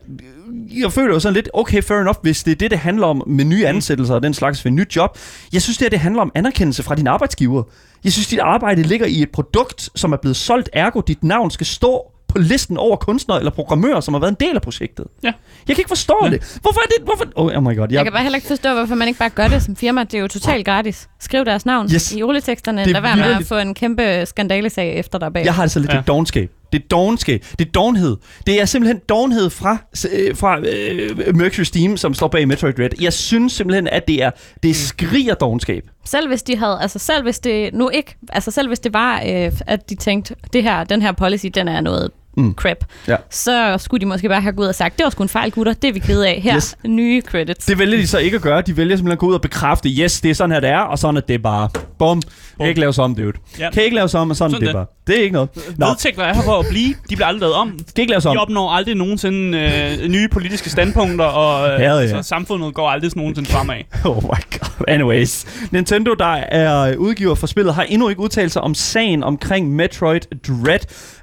[0.82, 3.24] jeg føler jo sådan lidt, okay, fair enough, hvis det er det, det handler om
[3.28, 5.18] med nye ansættelser og den slags ved et nyt job.
[5.54, 7.64] Jeg synes, det, her, det handler om anerkendelse fra din arbejdsgiver.
[8.04, 11.52] Jeg synes, dit arbejde ligger i et produkt, som er blevet solgt, ergo dit navn
[11.52, 15.06] skal stå på listen over kunstnere eller programmører, som har været en del af projektet.
[15.24, 15.28] Ja.
[15.68, 16.30] Jeg kan ikke forstå Ja.
[16.30, 16.58] det.
[16.62, 17.06] Hvorfor er det?
[17.06, 17.26] Hvorfor?
[17.36, 17.88] Oh, oh my god.
[17.88, 20.04] Jeg Jeg, kan bare heller ikke forstå, hvorfor man ikke bare gør det som firma.
[20.04, 21.10] Det er jo totalt gratis.
[21.20, 22.14] Skriv deres navn Yes.
[22.14, 22.82] i rulleteksterne.
[22.82, 25.46] Er Lad være med at få en kæmpe skandalesag efter dig bag.
[25.46, 25.96] jeg har det så lidt Ja.
[25.98, 26.02] ja.
[26.08, 26.52] dogenskab.
[26.74, 27.46] Det er dogenskab.
[27.60, 28.18] Det er dogenhed.
[28.48, 29.78] Det er simpelthen dogenhed fra,
[30.14, 32.90] øh, fra øh, Mercury Steam, som står bag Metroid Dread.
[33.02, 34.32] Jeg synes simpelthen, at det er
[34.64, 35.84] det skriger dogenskab.
[36.06, 39.22] Selv hvis de havde, altså selv hvis det nu ikke, altså selv hvis det var,
[39.28, 42.54] øh, at de tænkte, det her, den her policy, den er noget mm.
[42.54, 43.16] crap, Ja.
[43.30, 45.52] så skulle de måske bare have gået ud og sagt, det var sgu en fejl,
[45.52, 46.42] gutter, det er vi kede af.
[46.44, 46.76] Her, Yes.
[46.88, 47.66] nye credits.
[47.66, 48.62] Det vælger de så ikke at gøre.
[48.62, 50.80] De vælger simpelthen at gå ud og bekræfte, yes, det er sådan her, det er,
[50.80, 51.70] og sådan er det bare.
[52.00, 52.22] Bum.
[52.60, 53.32] Kan ikke laves om, dude.
[53.60, 53.70] Ja.
[53.72, 54.88] Kan ikke laves om, og sådan, Sådan det er det.
[54.88, 54.98] bare.
[55.08, 55.50] Det er ikke noget.
[55.78, 56.94] Nå, Vedtægter er her for at blive.
[57.10, 57.70] De bliver aldrig lavet om.
[57.72, 58.36] kan ikke laves om.
[58.36, 59.58] De opnår aldrig nogensinde
[60.02, 62.10] øh, nye politiske standpunkter, og øh, Hell yeah.
[62.10, 63.76] så samfundet går aldrig nogensinde fremad.
[64.06, 64.28] Oh my
[64.60, 64.86] god.
[64.88, 65.46] Anyways.
[65.72, 70.22] Nintendo, der er udgiver for spillet, har endnu ikke udtalt sig om sagen omkring Metroid
[70.48, 70.80] Dread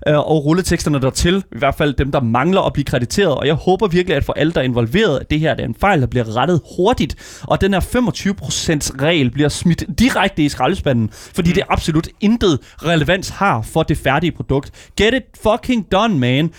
[0.08, 1.44] øh, og rulleteksterne dertil.
[1.52, 3.34] I hvert fald dem, der mangler at blive krediteret.
[3.34, 5.68] Og jeg håber virkelig, at for alle, der er involveret, at det her det er
[5.68, 7.40] en fejl, der bliver rettet hurtigt.
[7.42, 11.54] Og den her 25% regel bliver smidt direkte i skraldespanden, fordi mm.
[11.54, 14.90] det absolut intet relevans har for det færdige produkt.
[14.96, 16.50] Get it fucking done, man.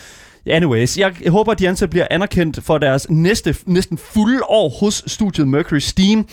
[0.45, 5.04] Anyways, jeg håber, at de ansatte bliver anerkendt for deres næste, næsten fulde år hos
[5.08, 6.28] studiet Mercury Steam.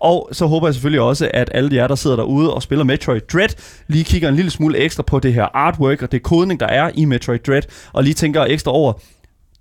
[0.00, 3.20] Og så håber jeg selvfølgelig også, at alle jer, der sidder derude og spiller Metroid
[3.32, 3.48] Dread,
[3.88, 6.90] lige kigger en lille smule ekstra på det her artwork og det kodning, der er
[6.94, 8.92] i Metroid Dread, og lige tænker ekstra over,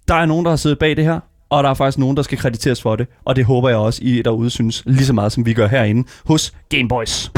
[0.08, 2.24] der er nogen, der har siddet bag det her, og der er faktisk nogen, der
[2.24, 3.08] skal krediteres for det.
[3.26, 6.08] Og det håber jeg også, I derude synes lige så meget, som vi gør herinde
[6.26, 7.32] hos Gameboys.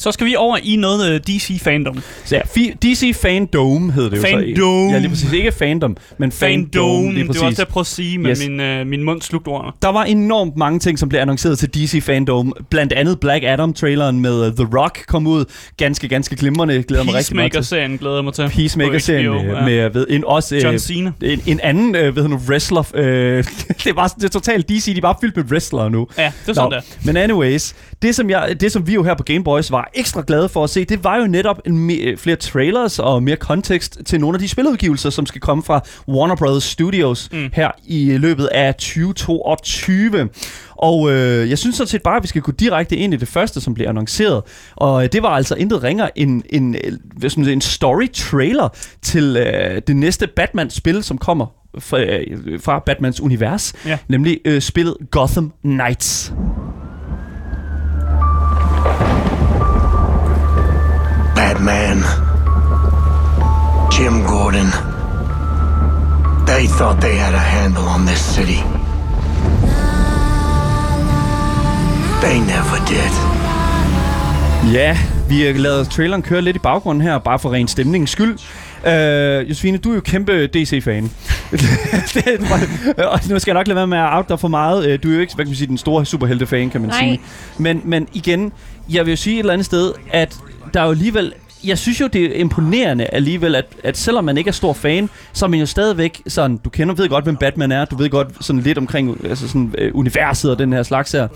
[0.00, 2.02] Så skal vi over i noget øh, DC fandom.
[2.24, 4.26] Så ja, fi- DC Fandom hed det jo så.
[4.28, 4.90] Fandom.
[4.90, 5.32] Ja, lige præcis.
[5.32, 6.72] Ikke Fandom, men Fandom.
[6.72, 7.42] Fandom, lige det var præcis.
[7.42, 8.48] også det, jeg prøvede at sige, men Yes.
[8.48, 9.72] min, øh, min mund slugte ordene.
[9.82, 12.52] Der var enormt mange ting, som blev annonceret til DC Fandom.
[12.70, 15.44] Blandt andet Black Adam-traileren med uh, The Rock kom ud.
[15.76, 16.82] Ganske, ganske glimrende.
[16.82, 17.58] Glæder mig rigtig meget til.
[17.58, 18.48] Peacemaker-serien glæder jeg mig til.
[18.48, 21.12] Peacemaker-serien På med, med ved, en, også John Cena.
[21.22, 22.90] en, en anden øh, ved nu, wrestler.
[22.94, 23.44] Øh,
[23.84, 26.06] det var det er totalt DC, de er bare fyldt med wrestlere nu.
[26.18, 26.80] Ja, det er sådan der.
[27.04, 30.22] Men anyways, det som, jeg, det som vi jo her på Game Boys var ekstra
[30.26, 33.98] glade for at se, det var jo netop en me- flere trailers og mere kontekst
[34.06, 36.64] til nogle af de spiludgivelser, som skal komme fra Warner Bros.
[36.64, 37.50] Studios mm.
[37.52, 40.28] Her i løbet af 2022.
[40.76, 43.28] Og øh, jeg synes sådan set bare, at vi skal gå direkte ind i det
[43.28, 44.42] første, som blev annonceret.
[44.76, 47.60] Og øh, det var altså intet ringer end en, øh, hvad skal man sige, en
[47.60, 48.68] story-trailer
[49.02, 51.46] til øh, det næste Batman-spil, som kommer
[51.78, 53.74] fra, øh, fra Batmans univers.
[53.86, 53.98] Ja.
[54.08, 56.32] Nemlig øh, spillet Gotham Knights.
[61.66, 61.98] Batman,
[63.92, 64.66] Jim Gordon.
[66.46, 68.60] They thought they had a handle on this city.
[72.22, 73.12] They never did.
[74.74, 78.38] Ja, vi har lavet traileren køre lidt i baggrunden her, bare for ren stemningens skyld.
[78.86, 81.10] Øh, Josefine, du er jo kæmpe DC-fan.
[82.14, 82.40] Det-
[82.98, 84.86] og nu skal jeg nok lade være med at out dig for meget.
[84.86, 86.98] Øh, Du er jo ikke hvad kan man sige, den store superhelte-fan, kan man Nej.
[87.00, 87.20] sige.
[87.58, 88.52] Men, men igen,
[88.90, 90.36] jeg vil jo sige et eller andet sted, at
[90.74, 91.32] der er jo alligevel...
[91.64, 95.10] Jeg synes jo, det er imponerende alligevel, at, at selvom man ikke er stor fan,
[95.32, 96.56] så er man jo stadigvæk sådan...
[96.56, 97.84] Du kender, ved godt, hvem Batman er.
[97.84, 101.28] Du ved godt sådan lidt omkring altså sådan, øh, universet og den her slags her.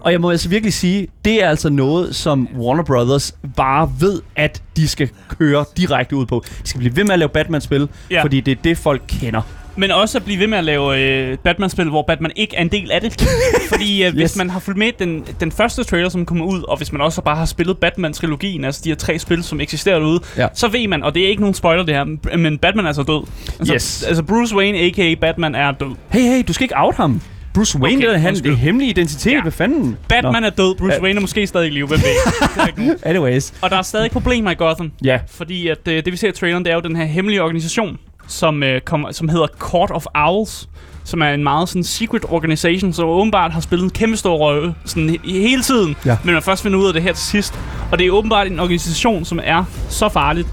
[0.00, 4.22] Og jeg må altså virkelig sige, det er altså noget, som Warner Brothers bare ved,
[4.36, 6.44] at de skal køre direkte ud på.
[6.62, 8.22] De skal blive ved med at lave Batman-spil, Ja.
[8.22, 9.42] fordi det er det, folk kender.
[9.76, 12.68] Men også at blive ved med at lave øh, Batman-spil, hvor Batman ikke er en
[12.68, 13.22] del af det.
[13.72, 14.14] Fordi øh, yes.
[14.14, 17.00] Hvis man har fulgt med den, den første trailer, som kommer ud, og hvis man
[17.00, 20.46] også bare har spillet Batman-trilogien, altså de her tre spil, som eksisterer derude, Ja.
[20.54, 23.02] så ved man, og det er ikke nogen spoiler det her, men Batman er altså
[23.02, 23.26] død.
[23.58, 24.02] Altså, Yes.
[24.02, 25.14] altså Bruce Wayne, a.k.a.
[25.20, 25.94] Batman, er død.
[26.10, 27.20] Hey, hey, du skal ikke out ham.
[27.54, 29.32] Bruce Wayne, Okay, okay, det er han, det er hemmelig identitet.
[29.32, 29.42] Ja.
[29.42, 29.96] Hvad fanden?
[30.08, 31.02] Batman er død, Bruce.
[31.02, 32.86] Wayne er måske stadig i live, hvem ved?
[32.86, 32.92] Nå.
[33.02, 33.54] Anyways.
[33.62, 34.92] Og der er stadig problemer i Gotham.
[35.04, 35.18] Ja.
[35.30, 37.98] Fordi at, øh, det vi ser i traileren, det er jo den her hemmelige organisation,
[38.26, 40.68] som, øh, kommer, som hedder Court of Owls,
[41.04, 44.74] som er en meget sådan secret organization, som åbenbart har spillet en kæmpe stor rolle
[44.84, 46.16] sådan he- hele tiden, Ja.
[46.24, 47.54] men man først finder ud af det her til sidst.
[47.92, 50.48] Og det er åbenbart en organisation, som er så farligt,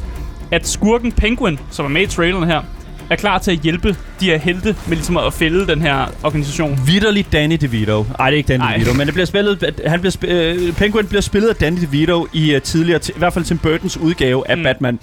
[0.51, 2.61] at skurken Penguin, som er med i traileren her,
[3.11, 6.79] er klar til at hjælpe de her helte med ligesom at fælde den her organisation.
[6.85, 8.05] Vitterligt Danny DeVito.
[8.19, 8.73] Ej, det er ikke Danny Ej.
[8.73, 12.27] DeVito, men det bliver spillet, han bliver sp- øh, Penguin bliver spillet af Danny DeVito
[12.33, 14.63] i uh, tidligere, i hvert fald Tim Burtons udgave af Mm.
[14.63, 14.99] Batman.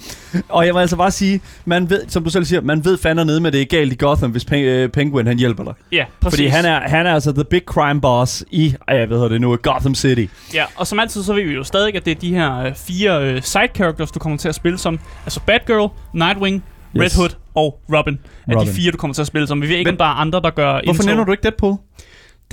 [0.49, 3.25] Og jeg vil altså bare sige, man ved, som du selv siger, man ved fandme
[3.25, 5.73] nede med det er galt i Gotham, hvis Pen- øh, Penguin han hjælper dig.
[5.91, 6.37] Ja, præcis.
[6.37, 9.41] Fordi han er, han er altså the big crime boss i, øh, hvad hedder det
[9.41, 10.25] nu, Gotham City.
[10.53, 12.71] Ja, og som altid, så ved vi jo stadig, at det er de her øh,
[12.87, 14.99] fire øh, side characters, du kommer til at spille som.
[15.25, 16.63] Altså Batgirl, Nightwing,
[16.97, 17.01] yes.
[17.03, 17.09] Red.
[17.17, 18.19] Hood og Robin.
[18.47, 18.73] Er de Robin.
[18.73, 19.61] fire, du kommer til at spille som.
[19.61, 21.05] Vi ved ikke, Men- om der er andre, der gør Hvorfor indtog.
[21.05, 21.75] nævner du ikke Deadpool?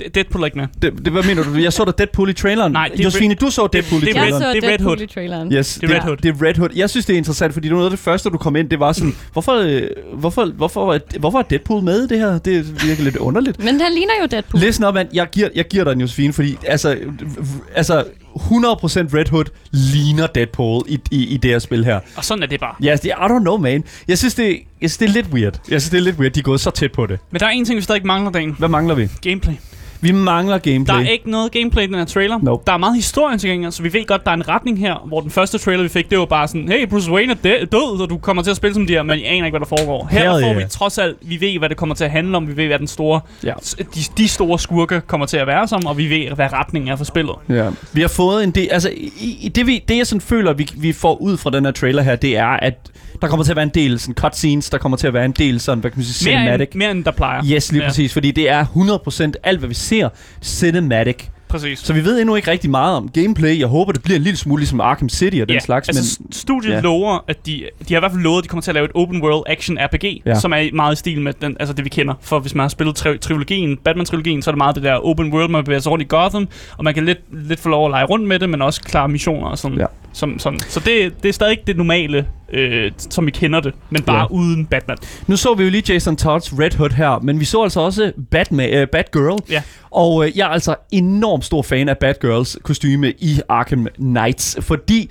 [0.01, 0.67] D- Deadpool er ikke med.
[0.81, 1.53] Det, det, hvad mener du?
[1.55, 2.71] Jeg så da Deadpool i traileren.
[2.71, 4.41] Nej, det er Josefine, du så Deadpool i det Jeg traileren.
[4.41, 4.97] så det er Red Hood.
[4.97, 5.53] i traileren.
[5.53, 6.17] Yes, Det er Red Hood.
[6.17, 6.69] Det er Red Hood.
[6.75, 8.69] Jeg synes, det er interessant, fordi det var noget af det første, du kom ind.
[8.69, 9.81] Det var sådan, hvorfor, øh,
[10.19, 12.37] hvorfor, hvorfor, er- hvorfor er Deadpool med i det her?
[12.39, 13.59] Det virker lidt underligt.
[13.59, 14.61] Men den ligner jo Deadpool.
[14.61, 15.07] Listen op, mand.
[15.13, 16.97] Jeg giver, jeg giver dig en Josefine, fordi altså,
[17.75, 21.99] altså 100% Red Hood ligner Deadpool i, i, i det her spil her.
[22.15, 22.75] Og sådan er det bare.
[22.83, 23.83] Ja, yes, I don't know, man.
[24.07, 25.59] Jeg synes, det, jeg synes, det er lidt weird.
[25.69, 27.19] Jeg synes, det er lidt weird, de er gået så tæt på det.
[27.31, 28.55] Men der er en ting, vi stadig mangler, Dan.
[28.59, 29.09] Hvad mangler vi?
[29.21, 29.53] Gameplay.
[30.01, 30.95] Vi mangler gameplay.
[30.95, 32.39] Der er ikke noget gameplay i den her trailer.
[32.41, 32.63] Nope.
[32.67, 35.03] Der er meget historie til gengæld, så vi ved godt, der er en retning her,
[35.07, 38.01] hvor den første trailer, vi fik, det var bare sådan, hey, Bruce Wayne er død,
[38.01, 39.77] og du kommer til at spille som de her, men jeg aner ikke, hvad der
[39.77, 40.07] foregår.
[40.11, 40.57] Her Hell får yeah.
[40.57, 42.79] vi trods alt, vi ved, hvad det kommer til at handle om, vi ved, hvad
[42.79, 43.53] den store, Ja.
[43.95, 46.95] de, de store skurke kommer til at være som, og vi ved, hvad retningen er
[46.95, 47.35] for spillet.
[47.49, 47.69] Ja.
[47.93, 50.93] Vi har fået en del, altså i det, vi, det jeg sådan føler, vi, vi
[50.93, 52.73] får ud fra den her trailer her, det er, at
[53.21, 55.31] der kommer til at være en del sådan cutscenes, der kommer til at være en
[55.31, 56.67] del sådan, hvad kan man sige, Mere cinematic.
[56.67, 57.41] end, mere end der plejer.
[57.45, 57.87] Yes, lige Ja.
[57.89, 60.09] præcis, fordi det er 100% alt, hvad vi ser,
[60.43, 61.17] cinematic.
[61.49, 61.79] Præcis.
[61.79, 63.59] Så vi ved endnu ikke rigtig meget om gameplay.
[63.59, 65.89] Jeg håber, det bliver en lille smule ligesom Arkham City og den ja, slags.
[65.89, 66.79] altså men, studiet ja.
[66.79, 68.85] lover, at de, de har i hvert fald lovet, at de kommer til at lave
[68.85, 70.39] et open world action RPG, ja.
[70.39, 72.13] som er meget i stil med den, altså det, vi kender.
[72.21, 75.33] For hvis man har spillet tri- trilogien, Batman-trilogien, så er det meget det der open
[75.33, 77.91] world, man bevæger sig rundt i Gotham, og man kan lidt, lidt få lov at
[77.91, 79.77] lege rundt med det, men også klare missioner og sådan.
[79.77, 79.85] Ja.
[80.13, 80.59] Som, sådan.
[80.59, 84.17] Så det, det er stadig ikke det normale, øh, som vi kender det, men bare
[84.17, 84.25] ja.
[84.25, 84.97] uden Batman.
[85.27, 88.11] Nu så vi jo lige Jason Todds Red Hood her, men vi så altså også
[88.31, 89.39] Batman, uh, Batgirl.
[89.49, 89.61] Ja.
[89.91, 95.09] Og uh, jeg er altså enormt stor fan af Batgirls kostyme i Arkham Knights, fordi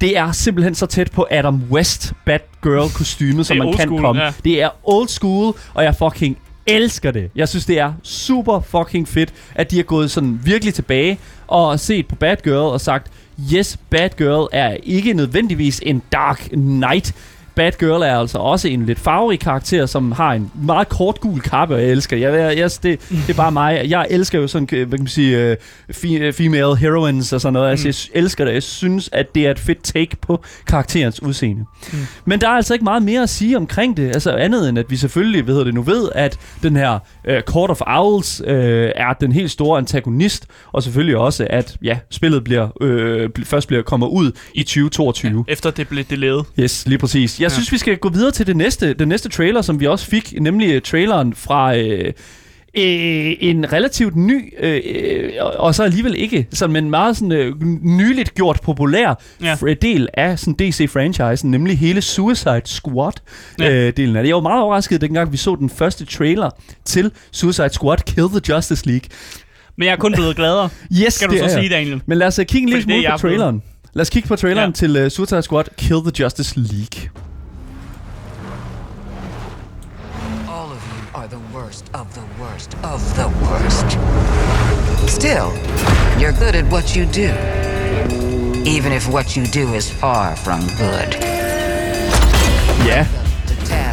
[0.00, 4.22] det er simpelthen så tæt på Adam West Batgirl kostyme, som man kan school, komme.
[4.22, 4.32] ja.
[4.44, 7.30] Det er old school, og jeg fucking elsker det.
[7.34, 11.80] Jeg synes, det er super fucking fedt, at de er gået sådan virkelig tilbage og
[11.80, 13.12] set på Bad Girl og sagt,
[13.54, 17.14] yes, Bad Girl er ikke nødvendigvis en Dark Knight.
[17.56, 21.74] Batgirl er altså også en lidt farverig karakter, som har en meget kort gul kappe,
[21.74, 22.16] og jeg elsker.
[22.16, 23.86] Jeg, jeg, jeg, det, det er bare mig.
[23.88, 25.56] Jeg elsker jo sådan, hvad kan man sige, uh,
[25.94, 27.70] fe, female heroines og sådan noget.
[27.70, 28.54] Altså, jeg elsker det.
[28.54, 31.64] Jeg synes, at det er et fedt take på karakterens udseende.
[31.92, 31.98] Mm.
[32.24, 34.06] Men der er altså ikke meget mere at sige omkring det.
[34.08, 37.40] Altså andet end, at vi selvfølgelig, hvad hedder det nu, ved, at den her uh,
[37.40, 42.44] Court of Owls uh, er den helt store antagonist, og selvfølgelig også, at ja, spillet
[42.44, 45.44] bliver, øh, bl- først bliver kommer ud i 2022.
[45.48, 46.44] Efter det blev delayet.
[46.60, 47.40] Yes, lige præcis.
[47.46, 47.54] Jeg Ja.
[47.54, 50.34] synes, vi skal gå videre til det næste, den næste trailer, som vi også fik,
[50.40, 52.12] nemlig uh, traileren fra øh,
[52.78, 57.54] øh, en relativt ny, øh, øh, og- så alligevel ikke, sådan, men meget sådan, øh,
[57.82, 59.56] nyligt gjort populær Ja.
[59.82, 63.72] del af sådan DC-franchisen, nemlig hele Suicide Squad-delen Ja.
[63.86, 64.28] øh, delen af det.
[64.28, 66.50] Jeg var meget overrasket, dengang vi så den første trailer
[66.84, 69.08] til Suicide Squad Kill the Justice League.
[69.78, 70.68] Men jeg er kun blevet gladere,
[71.04, 72.02] Yes, skal du så sige, Daniel.
[72.06, 73.18] Men lad os kigge en lille smule på blevet.
[73.20, 73.62] traileren.
[73.94, 74.74] Lad os kigge på traileren ja.
[74.74, 77.10] til uh, Suicide Squad Kill the Justice League.
[80.48, 83.98] All of you are the worst of the worst of the worst.
[85.10, 85.48] Still,
[86.20, 87.30] you're good at what you do.
[88.74, 91.10] Even if what you do is far from good.
[92.86, 93.06] Ja,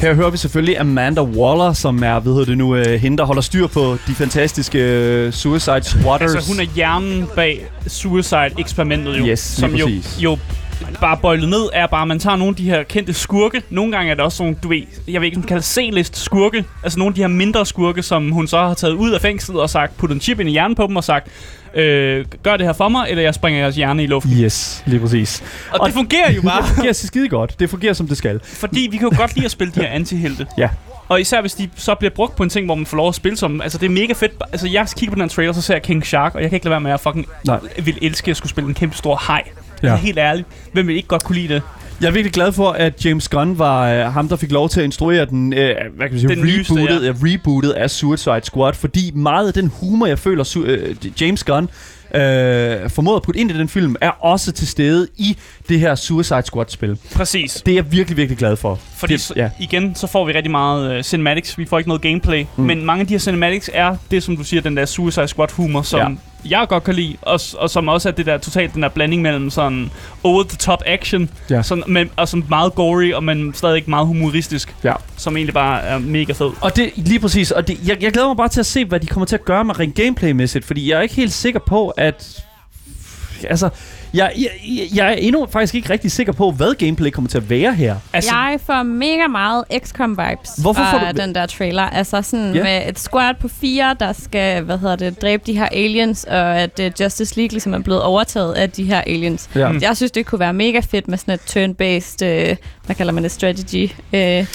[0.01, 3.41] her hører vi selvfølgelig Amanda Waller, som er, ved det nu, uh, hende, der holder
[3.41, 4.79] styr på de fantastiske
[5.27, 6.35] uh, Suicide Squatters.
[6.35, 9.25] Altså, hun er hjernen bag Suicide-eksperimentet jo.
[9.25, 9.87] Yes, som jo,
[10.19, 10.37] jo
[11.01, 13.61] bare bøjlet ned er bare, at man tager nogle af de her kendte skurke.
[13.69, 16.17] Nogle gange er det også sådan, du ved, jeg ved ikke, om man kalder C-list
[16.17, 16.65] skurke.
[16.83, 19.61] Altså nogle af de her mindre skurke, som hun så har taget ud af fængslet
[19.61, 21.27] og sagt, put en chip ind i hjernen på dem og sagt,
[21.75, 24.33] øh, gør det her for mig, eller jeg springer jeres hjerne i luften.
[24.33, 25.43] Yes, lige præcis.
[25.71, 27.59] Og, og det fungerer jo bare, Det fungerer skide godt.
[27.59, 28.39] Det fungerer, som det skal.
[28.43, 30.47] fordi vi kan jo godt lide at spille de her antihelte.
[30.57, 30.69] Ja.
[31.09, 33.15] Og især hvis de så bliver brugt på en ting, hvor man får lov at
[33.15, 35.61] spille som Altså det er mega fedt Altså jeg kigger på den her trailer, så
[35.61, 37.59] ser jeg King Shark Og jeg kan ikke lade være med at fucking Nej.
[37.83, 39.43] vil elske at skulle spille en kæmpe stor hej
[39.83, 39.87] Ja.
[39.87, 39.95] ja.
[39.95, 41.61] Helt ærligt Hvem vil ikke godt kunne lide det?
[42.01, 44.79] Jeg er virkelig glad for, at James Gunn var øh, ham, der fik lov til
[44.79, 47.13] at instruere den, øh, hvad kan man sige, Den nyeste, rebootet, ja.
[47.23, 51.69] rebootet af Suicide Squad, fordi meget af den humor, jeg føler, su- øh, James Gunn
[52.15, 55.37] øh, formåede at putte ind i den film, er også til stede i
[55.69, 56.97] det her Suicide Squad-spil.
[57.15, 58.79] Præcis Det er jeg virkelig, virkelig glad for.
[58.97, 59.49] Fordi det, ja.
[59.59, 62.63] igen, så får vi rigtig meget uh, cinematics Vi får ikke noget gameplay mm.
[62.63, 65.47] Men mange af de her cinematics er det, som du siger Den der Suicide Squad
[65.51, 66.17] humor Som ja.
[66.45, 69.21] Jeg godt kan lide og, og som også er det der totalt Den der blanding
[69.21, 69.91] mellem sådan
[70.23, 71.61] Over the top action Ja.
[71.63, 74.93] sådan, men, Og som meget gory Og men stadig meget humoristisk Ja.
[75.17, 78.27] Som egentlig bare er mega fed Og det lige præcis, og det, jeg, jeg glæder
[78.27, 80.89] mig bare til at se, hvad de kommer til at gøre med rent gameplaymæssigt, fordi
[80.91, 82.43] jeg er ikke helt sikker på, at...
[83.49, 83.69] Altså,
[84.13, 87.49] jeg, jeg, jeg er endnu faktisk ikke rigtig sikker på, hvad gameplay kommer til at
[87.49, 87.95] være her.
[88.13, 91.83] Altså, Jeg får mega meget XCOM-vibes Hvorfor får du- den der trailer.
[91.83, 92.63] Altså sådan Ja.
[92.63, 96.57] med et squad på fire, der skal, hvad hedder det, dræbe de her aliens, og
[96.59, 99.49] at uh, Justice League ligesom er blevet overtaget af de her aliens.
[99.55, 99.71] Ja.
[99.81, 103.23] Jeg synes, det kunne være mega fedt med sådan et turn-based, uh, hvad kalder man
[103.23, 104.45] det, strategy uh,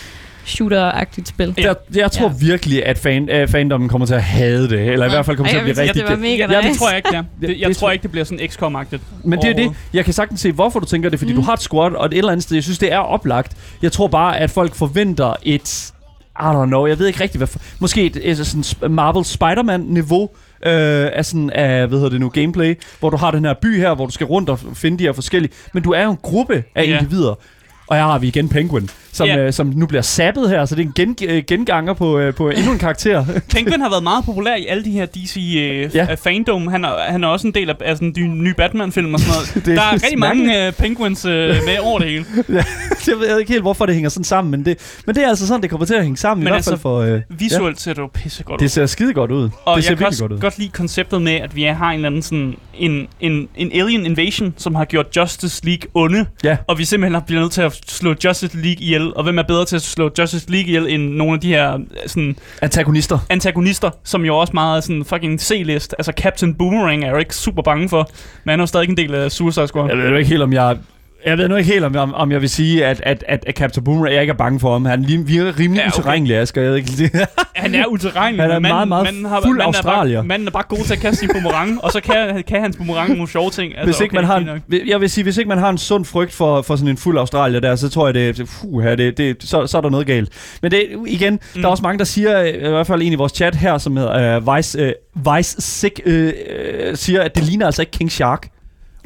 [0.48, 1.54] shooter-agtigt spil.
[1.58, 2.34] Jeg, jeg tror Ja.
[2.46, 5.52] virkelig, at fan, øh, fandommen kommer til at hade det, eller i hvert fald kommer
[5.52, 6.02] Ej, til at blive rigtig...
[6.02, 6.68] det var mega Ja, nice.
[6.68, 7.24] det tror jeg ikke, det er.
[7.40, 9.00] Det, jeg det tror ikke, det bliver sådan XCOM-agtigt.
[9.24, 9.72] Men det er det.
[9.92, 11.37] Jeg kan sagtens se, hvorfor du tænker det, fordi mm.
[11.38, 13.56] du har et squad, og et eller andet sted, jeg synes, det er oplagt.
[13.82, 15.92] Jeg tror bare, at folk forventer et...
[16.40, 17.46] I don't know, jeg ved ikke rigtigt, hvad...
[17.46, 20.22] For, måske et, et sådan sp- Marvel Spider-Man-niveau
[20.66, 23.76] øh, af, sådan, af, hvad hedder det nu, gameplay, hvor du har den her by
[23.78, 25.52] her, hvor du skal rundt og finde de her forskellige...
[25.74, 26.98] Men du er jo en gruppe af Ja.
[26.98, 27.34] individer.
[27.88, 29.38] Og her har vi igen Penguin, som, Ja.
[29.38, 32.35] øh, som nu bliver sappet her, så det er en gen, øh, genganger på, øh,
[32.35, 33.24] på endnu en karakter.
[33.55, 36.07] Penguin har været meget populær i alle de her DC øh, Ja.
[36.09, 36.14] ja.
[36.14, 36.66] fandom.
[36.66, 39.55] Han er, han er også en del af, sådan, de nye Batman-film og sådan noget.
[39.66, 42.24] Det er Der er rigtig mange øh, penguins øh, med over det hele.
[43.09, 45.46] jeg ved ikke helt, hvorfor det hænger sådan sammen, men det, men det er altså
[45.46, 47.01] sådan, det kommer til at hænge sammen, Men i hvert altså, fald for...
[47.01, 47.81] Øh, Visuelt ja.
[47.81, 48.62] ser det jo pissegodt ud.
[48.64, 49.51] det ser skide godt ud.
[49.64, 50.38] Og det ser jeg kan også godt ud.
[50.38, 54.07] godt lide konceptet med, at vi har en eller anden sådan, en, en, en alien
[54.07, 56.57] invasion, som har gjort Justice League onde, Ja.
[56.66, 59.64] og vi simpelthen bliver nødt til at slå Justice League ihjel, og hvem er bedre
[59.64, 63.18] til at slå Justice League ihjel end nogle af de her øh, sådan, Antagonister.
[63.30, 65.94] antagonister, som jo også meget er sådan fucking C-list.
[65.98, 68.10] Altså Captain Boomerang er jeg jo ikke super bange for,
[68.44, 69.88] men han er jo stadig en del af Suicide Squad.
[69.88, 70.76] Jeg ved ikke helt, om jeg...
[71.26, 73.57] Jeg ved nu ikke helt, om, om, om jeg vil sige, at, at, at, at
[73.57, 74.85] Captain Boomerang, jeg ikke er bange for ham.
[74.85, 76.20] Han virker rimelig Ja, okay.
[76.20, 76.40] okay.
[76.40, 76.62] Asger.
[76.62, 77.11] Jeg ved ikke.
[77.54, 78.42] Han er utilregnelig.
[78.42, 80.18] Han er men meget, meget fuld manden australier.
[80.18, 82.61] Er bare, manden er bare god til at kaste sin boomerang, og så kan, kan
[82.61, 83.72] hans boomerang nogle sjove ting.
[83.72, 84.61] Altså, hvis ikke man har nok.
[84.72, 86.96] en, jeg vil sige, hvis ikke man har en sund frygt for, for sådan en
[86.96, 88.48] fuld australier der, så tror jeg, det,
[88.83, 90.59] her, det, det så, så er der noget galt.
[90.62, 91.61] Men det, igen, mm.
[91.61, 93.78] der er også mange, der siger, øh, i hvert fald en i vores chat her,
[93.78, 96.12] som hedder uh, Vice, uh, Vice Sick, uh,
[96.94, 98.48] siger, at det ligner altså ikke King Shark.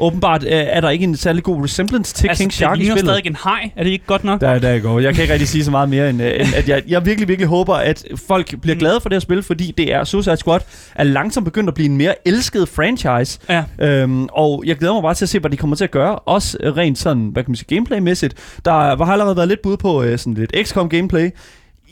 [0.02, 2.98] Åbenbart uh, er der ikke en særlig god resemblance til altså, King Shark i spillet.
[2.98, 3.70] stadig en hej.
[3.76, 4.40] Er det ikke godt nok?
[4.40, 5.00] Der, der går.
[5.00, 7.28] Jeg kan ikke rigtig sige så meget mere, end, øh, end at jeg, jeg virkelig,
[7.28, 8.78] virkelig håber, at folk bliver Mm.
[8.78, 10.60] glade for det her spil, fordi det er Suicide Squad
[10.94, 13.38] er langsomt begyndt at blive en mere elsket franchise.
[13.48, 13.64] Ja.
[13.80, 16.14] Øhm, og jeg glæder mig bare til at se, hvad de kommer til at gøre.
[16.18, 18.34] Også øh, rent sådan, hvad kan man sige, gameplaymæssigt.
[18.64, 18.72] Der
[19.04, 21.30] har allerede været lidt bud på øh, sådan lidt XCOM gameplay.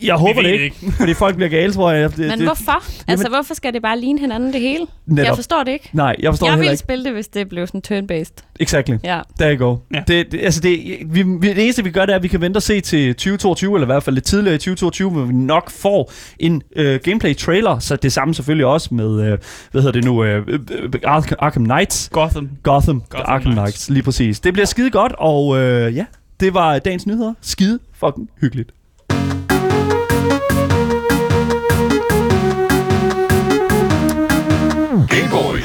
[0.02, 2.10] Jeg håber det det ikke, fordi folk bliver gale, tror jeg.
[2.10, 2.82] Det, Men det, hvorfor?
[3.08, 4.86] Altså, hvorfor skal det bare ligne hinanden det hele?
[5.06, 5.26] Netop.
[5.26, 5.90] Jeg forstår det ikke.
[5.92, 6.78] Nej, jeg forstår Jeg det heller ville ikke.
[6.78, 8.44] spille det, hvis det blev sådan turn-based.
[8.60, 8.96] Exactly.
[9.04, 9.20] Ja.
[9.38, 9.76] Der you go.
[9.94, 10.02] Ja.
[10.08, 12.40] Det, det, altså det, vi, vi, det eneste, vi gør, det er, at vi kan
[12.40, 15.32] vente og se til 2022, eller i hvert fald lidt tidligere i 2022, hvor vi
[15.32, 17.78] nok får en øh, gameplay-trailer.
[17.78, 19.38] Så det samme selvfølgelig også med, øh,
[19.70, 22.08] hvad hedder det nu, øh, øh, Arkham, Arkham Knights.
[22.12, 22.48] Gotham.
[22.62, 23.54] Gotham, Gotham Arkham Knights.
[23.54, 24.40] Knights, lige præcis.
[24.40, 26.04] Det bliver skide godt, og øh, ja,
[26.40, 27.34] det var dagens nyheder.
[27.40, 28.70] Skide fucking hyggeligt.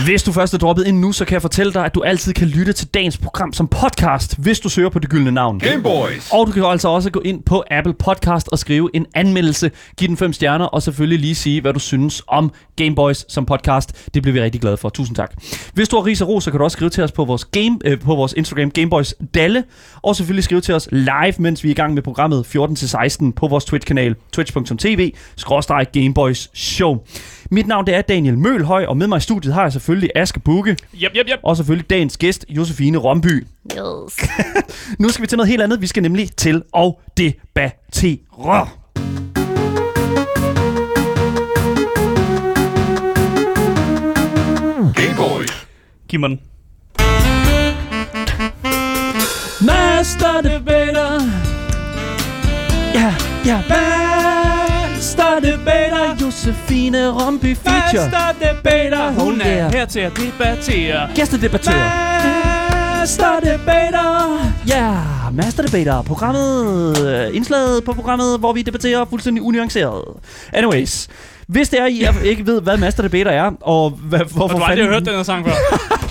[0.06, 2.34] Hvis du først er droppet ind nu, så kan jeg fortælle dig, at du altid
[2.34, 5.60] kan lytte til dagens program som podcast, hvis du søger på det gyldne navn.
[5.60, 6.32] Gameboys.
[6.32, 10.08] Og du kan altså også gå ind på Apple Podcast og skrive en anmeldelse, give
[10.08, 14.10] den fem stjerner, og selvfølgelig lige sige, hvad du synes om Gameboys som podcast.
[14.14, 14.90] Det bliver vi rigtig glade for.
[14.90, 15.34] Tusind tak.
[15.74, 17.46] Hvis du har ris og ros, så kan du også skrive til os på vores,
[17.46, 19.64] game, øh, på vores Instagram Gameboys Dalle,
[20.02, 23.48] og selvfølgelig skrive til os live, mens vi er i gang med programmet 14-16 på
[23.48, 25.12] vores Twitch-kanal, twitch.tv,
[25.94, 26.98] Gameboys Show.
[27.52, 30.40] Mit navn det er Daniel Mølhøj, og med mig i studiet har jeg selvfølgelig Aske
[30.40, 31.40] Bukke, Yep, yep, yep.
[31.44, 33.48] og selvfølgelig dagens gæst, Josefine Romby.
[33.72, 34.30] Yes.
[35.00, 35.82] Nu skal vi til noget helt andet.
[35.82, 38.68] Vi skal nemlig til at debattere.
[44.96, 45.68] Gameboys.
[46.08, 46.40] Giv mig den.
[49.62, 51.22] Master Debater.
[52.94, 53.62] Ja, ja.
[53.70, 54.05] Master
[55.66, 56.26] Debater.
[56.26, 58.10] Josefine Romby feature.
[58.10, 59.12] Master debater.
[59.12, 59.74] Hun er yeah.
[59.74, 61.10] her til at debattere.
[61.16, 61.74] Gæstedebattør.
[63.00, 64.40] Master Debater.
[64.68, 64.98] Ja,
[65.34, 66.02] Master Debater.
[66.02, 70.04] Programmet, øh, indslaget på programmet, hvor vi debatterer fuldstændig unuanceret.
[70.54, 71.08] Anyways.
[71.48, 74.58] Hvis det er, I ikke ved, hvad Master Debater er, og hvad, hvorfor Og du
[74.58, 75.54] har aldrig hørt den her sang før.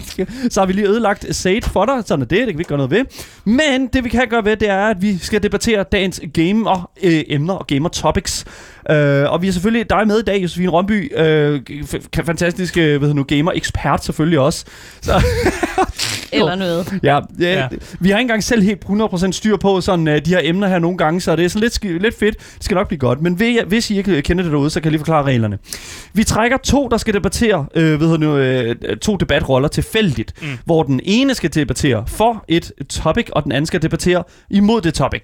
[0.50, 2.02] så har vi lige ødelagt Sage for dig.
[2.06, 3.04] Sådan er det, det kan vi ikke gøre noget ved.
[3.44, 7.22] Men det vi kan gøre ved, det er, at vi skal debattere dagens gamer øh,
[7.28, 8.44] emner og gamer topics.
[8.90, 13.00] Øh, og vi har selvfølgelig dig med i dag, Josefine Romby, øh, f- fantastisk hvad
[13.00, 14.64] hedder nu, gamer-ekspert selvfølgelig også.
[15.02, 15.12] Så,
[16.32, 16.98] Eller noget.
[17.02, 17.68] ja, ja, Ja.
[18.00, 20.78] vi har ikke engang selv helt 100% styr på sådan, øh, de her emner her
[20.78, 22.38] nogle gange, så det er sådan lidt, lidt fedt.
[22.38, 23.22] Det skal nok blive godt.
[23.22, 25.58] Men ved, hvis I ikke kender det derude, så kan jeg lige forklare reglerne.
[26.12, 30.48] Vi trækker to, der skal debattere, øh, ved nu, øh, to debatroller tilfældigt, mm.
[30.64, 34.94] hvor den ene skal debattere for et topic, og den anden skal debattere imod det
[34.94, 35.22] topic.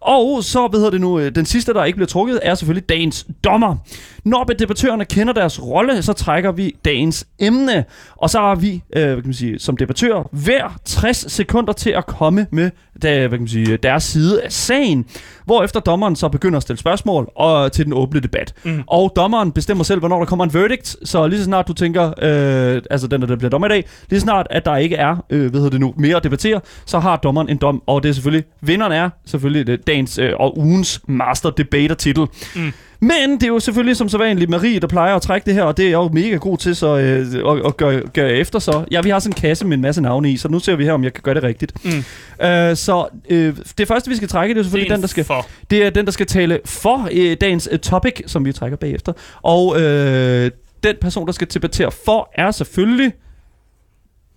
[0.00, 2.88] Og så, hvad hedder det nu, øh, den sidste, der ikke bliver trukket, er selvfølgelig
[2.88, 3.76] dagens dommer.
[4.24, 7.84] Når debattørerne kender deres rolle, så trækker vi dagens emne.
[8.16, 11.90] Og så har vi, øh, hvad kan man sige, som debattør, hver 60 sekunder til
[11.90, 12.70] at komme med
[13.02, 15.06] der, hvad kan man sige, deres side af sagen,
[15.44, 18.54] hvorefter dommeren så begynder at stille spørgsmål og til den åbne debat.
[18.64, 18.82] Mm.
[18.86, 22.06] Og dommeren bestemmer selv, hvornår der kommer en verdict, så lige så snart du tænker,
[22.06, 25.24] øh, altså den, der bliver dommer i dag, lige så snart, at der ikke er,
[25.30, 28.08] øh, hvad hedder det nu, mere at debattere, så har dommeren en dom, og det
[28.08, 32.26] er selvfølgelig, vinderen er selvfølgelig det, dagens øh, og ugens master debater titel.
[32.56, 32.72] Mm.
[33.00, 35.62] Men det er jo selvfølgelig som så vanligt Marie, der plejer at trække det her,
[35.62, 38.58] og det er jeg jo mega god til så, øh, at, at gøre, gøre efter
[38.58, 38.84] så.
[38.90, 40.84] Ja, vi har sådan en kasse med en masse navne i, så nu ser vi
[40.84, 41.84] her, om jeg kan gøre det rigtigt.
[41.84, 42.46] Mm.
[42.46, 45.08] Øh, så øh, det første, vi skal trække, det er selvfølgelig Det er den, der
[45.08, 45.46] skal, for.
[45.70, 49.12] det er den, der skal tale for øh, dagens øh, topic, som vi trækker bagefter.
[49.42, 50.50] Og øh,
[50.82, 53.12] den person, der skal debattere for, er selvfølgelig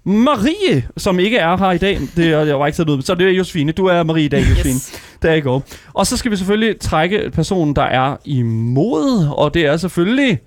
[0.05, 1.99] Marie, som ikke er her i dag.
[2.15, 3.01] Det er, jeg var ikke sat ud.
[3.01, 3.71] Så det er Josefine.
[3.71, 4.73] Du er Marie i dag, Josefine.
[4.73, 5.01] Yes.
[5.21, 5.59] Der you go.
[5.93, 10.39] Og så skal vi selvfølgelig trække personen, der er imod, og det er selvfølgelig...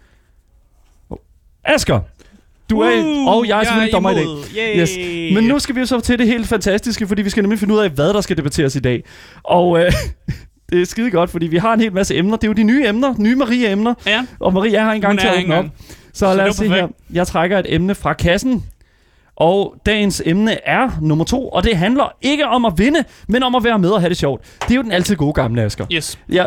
[1.11, 1.19] Oh,
[1.65, 2.01] Asger.
[2.71, 4.23] Du er, Uh, og jeg er selvfølgelig dommer i dag.
[4.23, 4.45] imod.
[4.57, 4.81] Yay.
[4.81, 4.97] Yes.
[5.35, 7.75] Men nu skal vi jo så til det helt fantastiske, fordi vi skal nemlig finde
[7.75, 9.05] ud af, hvad der skal debatteres i dag.
[9.45, 9.93] Og øh,
[10.73, 12.37] det er skide godt, fordi vi har en hel masse emner.
[12.37, 13.95] Det er jo de nye emner, nye Marie-emner.
[14.07, 14.27] Ja.
[14.41, 15.65] Og Marie er her engang til er at åbne op.
[16.13, 16.89] Så, Så lad det os se her.
[17.13, 18.65] Jeg trækker et emne fra kassen.
[19.37, 23.55] Og dagens emne er nummer to, og det handler ikke om at vinde, men om
[23.55, 24.45] at være med og have det sjovt.
[24.63, 25.87] Det er jo den altid gode gamle, Asger.
[25.93, 26.19] Yes.
[26.33, 26.45] Ja,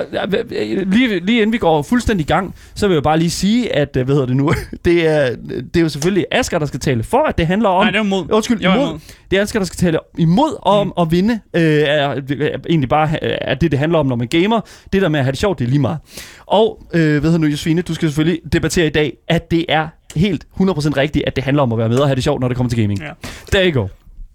[0.85, 3.97] lige, lige inden vi går fuldstændig i gang, så vil jeg bare lige sige, at,
[3.97, 4.53] øh, hvad hedder det nu,
[4.85, 7.83] det er, det er jo selvfølgelig Asger, der skal tale for, at det handler om...
[7.83, 8.25] Nej, det var mod.
[8.31, 8.87] Undskyld, Jeg imod.
[8.87, 8.99] imod.
[9.31, 10.93] Det er Asger, der skal tale imod om mm.
[11.01, 14.61] at vinde, øh, er, er egentlig bare er det, det handler om, når man gamer.
[14.93, 15.97] Det der med at have det sjovt, det er lige meget.
[16.45, 19.87] Og, øh, hvad hedder nu, Josefine, du skal selvfølgelig debattere i dag, at det er
[20.15, 20.61] helt 100%
[20.97, 22.69] rigtigt, at det handler om at være med og have det sjovt, når det kommer
[22.69, 22.99] til gaming.
[23.01, 23.09] Ja.
[23.51, 23.87] There you go.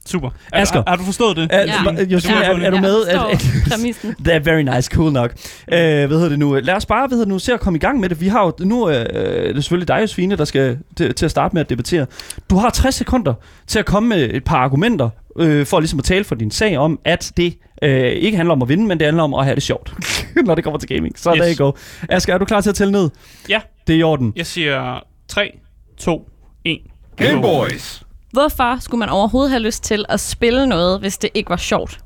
[0.06, 0.30] Super.
[0.52, 0.76] Er, Asger.
[0.78, 1.48] Har, har du forstået det?
[1.50, 2.04] Er, Ja.
[2.04, 2.44] Josefine, Ja.
[2.52, 2.96] er, er du med?
[3.06, 4.14] Jeg Er- forstår præmissen.
[4.24, 5.30] det er very nice, cool nok.
[5.72, 6.54] Øh, hvad hedder det nu?
[6.54, 8.20] Lad os bare, hvad hedder det nu, se at komme i gang med det.
[8.20, 11.30] Vi har jo, nu øh, det er selvfølgelig dig, Josefine, der skal til, til at
[11.30, 12.06] starte med at debattere.
[12.50, 13.34] Du har 60 sekunder
[13.66, 16.78] til at komme med et par argumenter, øh, for ligesom at tale for din sag
[16.78, 19.54] om, at det øh, ikke handler om at vinde, men det handler om at have
[19.54, 19.94] det sjovt,
[20.46, 21.18] når det kommer til gaming.
[21.18, 21.40] Så yes.
[21.40, 21.72] Der you go.
[22.08, 23.10] Asger, er du klar til at tælle ned?
[23.48, 23.60] Ja.
[23.86, 24.32] Det er i orden.
[24.36, 25.58] Jeg siger 3,
[25.96, 26.30] 2,
[26.64, 26.78] 1.
[27.16, 28.02] Game Boys.
[28.32, 31.98] Hvorfor skulle man overhovedet have lyst til at spille noget, hvis det ikke var sjovt?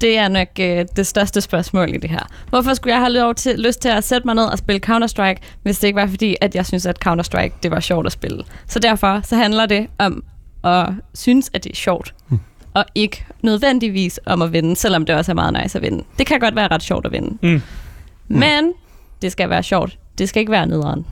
[0.00, 2.28] Det er nok øh, det største spørgsmål i det her.
[2.48, 5.36] Hvorfor skulle jeg have lov til, lyst til at sætte mig ned og spille Counter-Strike,
[5.62, 8.44] hvis det ikke var fordi, at jeg synes, at Counter-Strike det var sjovt at spille?
[8.66, 10.24] Så derfor så handler det om
[10.64, 12.14] at synes, at det er sjovt.
[12.74, 16.04] Og ikke nødvendigvis om at vinde, selvom det også er meget nice at vinde.
[16.18, 17.38] Det kan godt være ret sjovt at vinde.
[17.42, 17.62] Mm.
[18.28, 18.72] Men
[19.22, 19.98] det skal være sjovt.
[20.18, 21.06] Det skal ikke være nederen.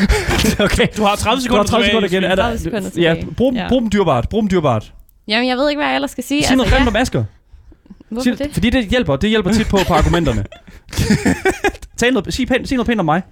[0.66, 0.86] okay.
[0.96, 2.24] Du har 30 Du sekunder har 30 sekunder igen.
[2.24, 3.68] Er der, 30 sekunder ja, brug, Ja.
[3.68, 4.28] brug dem dyrbart.
[4.28, 4.92] Brug dem dyrbart.
[5.28, 6.44] Jamen, jeg ved ikke, hvad jeg ellers skal sige.
[6.44, 7.24] Sig noget grimt ja, om Asger.
[8.08, 8.50] hvorfor Sig, det?
[8.52, 9.16] Fordi det hjælper.
[9.16, 10.44] Det hjælper tit på, på argumenterne.
[11.98, 13.22] Tal noget, sig, pænt, sig noget pænt om mig.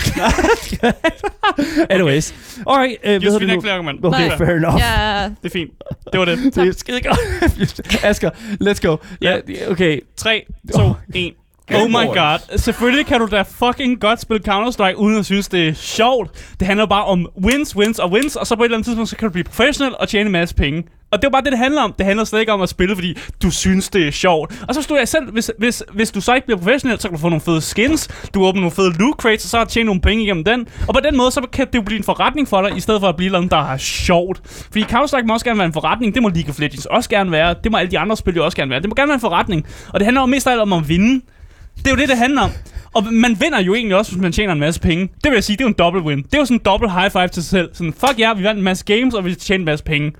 [1.90, 2.34] Anyways.
[2.66, 3.52] Alright, øh, hvad hedder Josefine det har nu?
[3.52, 4.08] ikke flere argumenter.
[4.08, 4.36] Okay, Nej.
[4.38, 4.80] fair enough.
[4.80, 5.70] Ja, Det er fint.
[6.12, 6.38] Det var det.
[6.54, 8.04] Det er skide godt.
[8.04, 8.30] Asger,
[8.62, 8.96] let's go.
[9.20, 9.36] Ja,
[9.70, 10.00] okay.
[10.16, 10.44] 3,
[10.74, 11.32] 2, 1.
[11.74, 12.58] Oh my god.
[12.58, 16.30] Selvfølgelig kan du da fucking godt spille Counter-Strike, uden at synes, det er sjovt.
[16.60, 19.10] Det handler bare om wins, wins og wins, og så på et eller andet tidspunkt,
[19.10, 20.84] så kan du blive professionel og tjene en masse penge.
[21.12, 21.94] Og det er bare det, det handler om.
[21.98, 24.64] Det handler slet ikke om at spille, fordi du synes, det er sjovt.
[24.68, 27.16] Og så stod jeg selv, hvis, hvis, hvis du så ikke bliver professionel, så kan
[27.16, 30.00] du få nogle fede skins, du åbner nogle fede loot crates, og så tjene nogle
[30.00, 30.68] penge igennem den.
[30.88, 33.00] Og på den måde, så kan det jo blive en forretning for dig, i stedet
[33.00, 34.40] for at blive noget, der er sjovt.
[34.44, 37.30] Fordi Counter-Strike må også gerne være en forretning, det må League of Legends også gerne
[37.30, 38.80] være, det må alle de andre spil jo også gerne være.
[38.80, 39.66] Det må gerne være en forretning.
[39.88, 41.20] Og det handler jo mest af alt om at vinde.
[41.76, 42.50] Det er jo det, det handler om.
[42.94, 45.08] Og man vinder jo egentlig også, hvis man tjener en masse penge.
[45.24, 46.22] Det vil jeg sige, det er jo en dobbelt win.
[46.22, 47.70] Det er jo sådan en dobbelt high five til sig selv.
[47.72, 50.12] Sådan, fuck ja, yeah, vi vandt en masse games, og vi tjener en masse penge.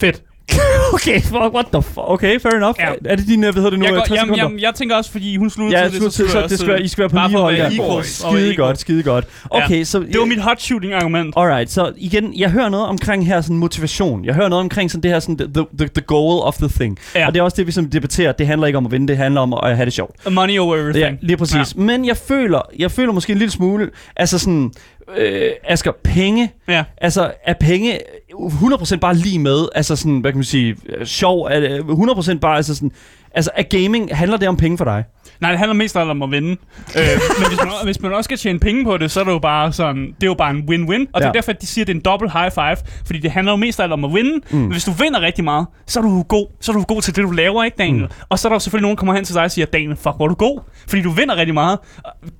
[0.00, 0.22] Fedt.
[0.94, 1.98] okay, fuck, what the fuck.
[1.98, 2.74] Okay, fair enough.
[2.78, 2.92] Ja.
[3.04, 4.44] Er det din, øh, hvad hedder det nu, Jeg, går, 60 jamen, sekunder?
[4.44, 6.72] jamen, jeg tænker også, fordi hun sluttede Ja, til det, skulle så jeg det skal,
[6.72, 7.56] også, I skal være på lige hold.
[7.56, 8.02] Ja.
[8.02, 9.24] Skide godt, skide godt.
[9.50, 9.98] Okay, så...
[10.00, 11.34] Det var mit hot shooting argument.
[11.36, 14.24] Alright, så igen, jeg hører noget omkring her sådan motivation.
[14.24, 16.98] Jeg hører noget omkring sådan det her sådan the, the, the goal of the thing.
[17.14, 17.26] Ja.
[17.26, 18.32] Og det er også det, vi som debatterer.
[18.32, 20.30] Det handler ikke om at vinde, det handler om at have det sjovt.
[20.30, 21.04] Money over everything.
[21.22, 21.54] Ja, lige præcis.
[21.76, 21.80] Ja.
[21.82, 24.72] Men jeg føler, jeg føler måske en lille smule, altså sådan,
[25.16, 26.84] øh, Asger, penge, Ja.
[27.00, 27.98] altså er penge
[28.40, 32.38] 100% bare lige med, altså sådan, hvad kan man sige, øh, sjov, er det 100%
[32.38, 32.92] bare, altså sådan,
[33.34, 35.04] altså er gaming, handler det om penge for dig?
[35.40, 36.48] Nej, det handler mest om at vinde.
[36.50, 36.56] øh,
[37.38, 39.38] men hvis man, hvis man også skal tjene penge på det, så er det jo
[39.38, 41.06] bare sådan, det er jo bare en win-win.
[41.12, 41.28] Og det Ja.
[41.28, 42.76] er derfor, at de siger, at det er en double high five.
[43.06, 44.40] Fordi det handler jo mest om at vinde.
[44.50, 44.58] Mm.
[44.58, 46.46] Men hvis du vinder rigtig meget, så er du god.
[46.60, 48.02] Så er du god til det, du laver, ikke Daniel?
[48.04, 48.10] Mm.
[48.28, 49.96] Og så er der jo selvfølgelig nogen, der kommer hen til dig og siger, Daniel,
[49.96, 50.60] fuck, hvor er du god.
[50.88, 51.78] Fordi du vinder rigtig meget.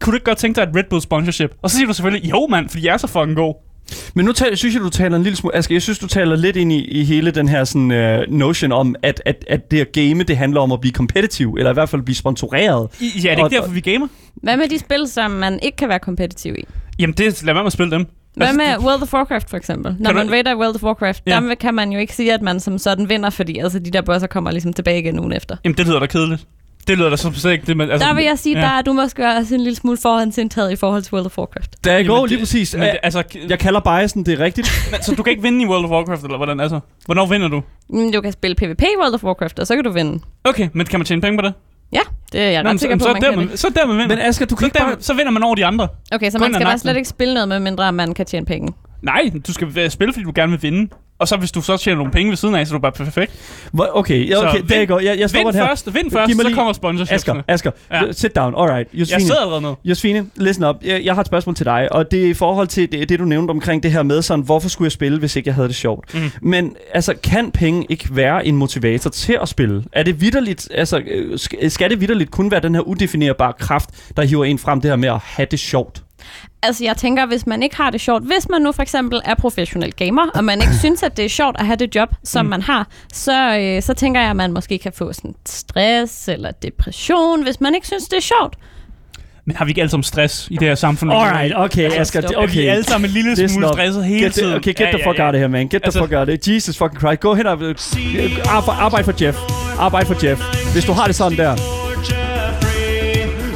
[0.01, 1.51] Kunne du ikke godt tænke dig et Red Bull sponsorship?
[1.62, 3.55] Og så siger du selvfølgelig, jo mand, fordi jeg er så fucking god.
[4.14, 5.57] Men nu taler, synes jeg, du taler en lille smule...
[5.57, 8.72] Asger, jeg synes, du taler lidt ind i, i hele den her sådan, uh, notion
[8.72, 11.74] om, at, at, at det at game, det handler om at blive competitive, eller i
[11.74, 12.89] hvert fald blive sponsoreret.
[13.01, 14.09] I, ja, er det Og- ikke derfor, vi gamer?
[14.34, 16.64] Hvad med de spil, som man ikke kan være kompetitiv i?
[16.99, 18.07] Jamen, det, lad være med at spille dem.
[18.34, 19.97] Hvad Altså, med World of Warcraft for eksempel?
[19.99, 21.41] Når Kan man raider World of Warcraft, Ja.
[21.41, 24.03] der kan man jo ikke sige, at man som sådan vinder, fordi altså, de der
[24.03, 25.57] bosser kommer ligesom tilbage igen ugen efter.
[25.64, 26.47] Jamen, det lyder da kedeligt.
[26.87, 27.91] Det lyder da som slet ikke det, man...
[27.91, 28.64] Altså, Der vil jeg sige, ja.
[28.64, 31.84] der er du måske også en lille smule forhåndsindtaget i forhold til World of Warcraft.
[31.84, 32.74] Der Jamen, går det- lige præcis.
[32.74, 34.70] Men, det, altså, Jeg kalder biasen, det er rigtigt.
[34.91, 36.61] men, så du kan ikke vinde i World of Warcraft, eller hvordan?
[36.61, 37.62] Altså, hvornår vinder du?
[37.91, 40.18] Mm, Du kan spille PvP i World of Warcraft, og så kan du vinde.
[40.45, 41.55] Okay, men kan man tjene penge på det?
[41.93, 42.01] Ja,
[42.32, 43.59] det er jeg Nå, ret men sikker på, så, man der, kan man, det.
[43.59, 44.16] så der man vinder.
[44.16, 44.97] Men Asger, du kan så, ikke der, bare...
[45.01, 45.89] så vinder man over de andre.
[46.12, 48.47] Okay, så Kun man skal bare slet ikke spille noget, med mindre man kan tjene
[48.47, 48.72] penge.
[49.07, 50.90] Nej, du skal spille, fordi du gerne vil vinde.
[51.18, 52.92] Og så hvis du så tjener nogle penge ved siden af, så er du bare
[52.92, 53.32] perfekt.
[53.72, 54.98] Hvor- Okay, ja, Så okay, vind- der går.
[55.00, 55.68] Jeg, jeg stopper Vind den her.
[55.68, 57.42] først, vind først, mig så lige- kommer sponsorshipsene.
[57.48, 58.12] Asger, Asger, Ja.
[58.12, 58.54] sit down.
[58.57, 58.88] Alright.
[58.92, 59.76] Jeg Josefine, sidder allerede nu.
[59.84, 60.76] Josefine, listen up.
[60.84, 63.18] Jeg, jeg har et spørgsmål til dig, og det er i forhold til det, det,
[63.18, 65.68] du nævnte omkring det her med sådan, hvorfor skulle jeg spille, hvis ikke jeg havde
[65.68, 66.14] det sjovt?
[66.14, 66.30] Mhm.
[66.42, 69.84] Men altså, kan penge ikke være en motivator til at spille?
[69.92, 73.90] Er det vidderligt, altså, øh, sk- skal det vidderligt kun være den her udefinerbare kraft,
[74.16, 76.02] der hiver en frem det her med at have det sjovt?
[76.62, 79.34] Altså, jeg tænker, hvis man ikke har det sjovt, hvis man nu for eksempel er
[79.34, 82.46] professionel gamer, og man ikke synes, at det er sjovt at have det job, som
[82.46, 82.50] mm.
[82.50, 86.50] man har, så, øh, så tænker jeg, at man måske kan få sådan stress eller
[86.50, 88.54] depression, hvis man ikke synes, det er sjovt.
[89.48, 91.12] Men har vi ikke alle sammen stress i det her samfund?
[91.12, 92.20] Alright, okay, Ej, Asger.
[92.20, 92.34] Okay.
[92.34, 92.70] Er vi okay.
[92.70, 93.72] alle sammen en lille smule up.
[93.74, 94.54] stresset hele Get tiden?
[94.54, 95.68] okay, get the fuck out of here, man.
[95.68, 96.54] Get the Altså- fuck out of here.
[96.54, 97.20] Jesus fucking Christ.
[97.20, 97.58] Gå hen og
[98.84, 99.38] arbejde for Jeff.
[99.78, 100.40] Arbejde for Jeff.
[100.72, 101.56] Hvis du har det sådan der,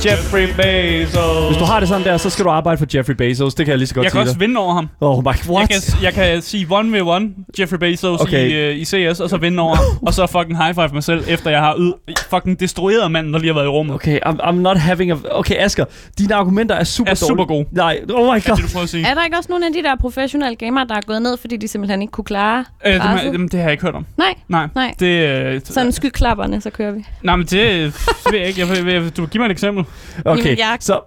[0.06, 1.46] Jeffrey Bezos.
[1.48, 3.54] hvis du har det sådan der, så skal du arbejde for Jeffrey Bezos.
[3.54, 4.40] Det kan jeg lige så godt jeg kan sige også dig.
[4.40, 4.88] vinde over ham.
[5.00, 5.68] Oh my, Jeg what?
[5.70, 8.50] kan, jeg kan sige one ved one Jeffrey Bezos Okay.
[8.50, 8.84] i, uh, i
[9.14, 9.84] CS, og så vinde over ham.
[10.06, 13.38] og så fucking high five mig selv, efter jeg har yd- fucking destrueret manden, der
[13.38, 13.94] lige har været i rummet.
[13.94, 15.14] Okay, I'm, I'm not having a...
[15.30, 15.84] Okay, Asger,
[16.18, 17.66] dine argumenter er super Er super gode.
[17.72, 18.56] Nej, oh my Er det, god.
[18.74, 19.06] du at sige?
[19.06, 21.56] Er der ikke også nogle af de der professionelle gamere, der er gået ned, fordi
[21.56, 23.32] de simpelthen ikke kunne klare Øh, det, presset?
[23.32, 24.06] det, det har jeg ikke hørt om.
[24.18, 24.68] Nej, Nej.
[24.74, 24.94] nej.
[25.00, 27.04] Det, øh, Sådan skyklapperne, så kører vi.
[27.22, 27.82] Nej, men det,
[28.30, 28.60] ved jeg ikke.
[28.60, 29.84] Jeg, jeg, du giv mig et eksempel.
[30.24, 31.00] Okay, Jamen, jeg- så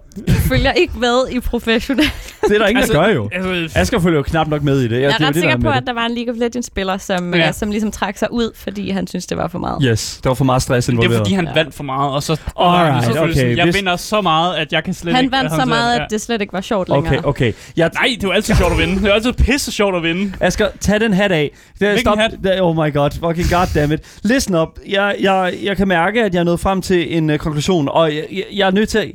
[0.48, 2.04] Følger ikke med i professionel.
[2.48, 3.28] det er der ingen, der gør jo.
[3.32, 4.90] Altså, Asger følger jo knap nok med i det.
[4.90, 6.38] Jeg det er ret det, der sikker er på, at der var en League of
[6.40, 7.40] Legends-spiller, som, Ja.
[7.40, 7.52] ja.
[7.52, 9.80] som ligesom trak sig ud, fordi han synes det var for meget.
[9.82, 9.88] det.
[9.90, 11.14] Yes, der var for meget stress det involveret.
[11.20, 11.52] er fordi, han Ja.
[11.54, 12.40] vandt for meget, og så...
[12.60, 15.36] Alright, så okay, sådan, Jeg hvis- vinder så meget, at jeg kan slet Han ikke...
[15.36, 16.04] vandt så meget, det.
[16.04, 17.18] at det slet ikke var sjovt længere.
[17.18, 17.52] Okay, okay.
[17.76, 18.96] Jeg, Nej, det er jo altid sjovt at vinde.
[19.02, 20.32] Det er altid pisse sjovt at vinde.
[20.40, 21.50] Asger, tag den hat af.
[21.72, 22.18] Det, Hvilken stop.
[22.18, 22.30] hat?
[22.44, 24.00] Det, oh my god, fucking goddammit.
[24.22, 24.68] Listen up.
[24.88, 28.14] Jeg, jeg, jeg kan mærke, at jeg er nået frem til en uh, konklusion, og
[28.14, 29.10] jeg, jeg, jeg er nødt til at...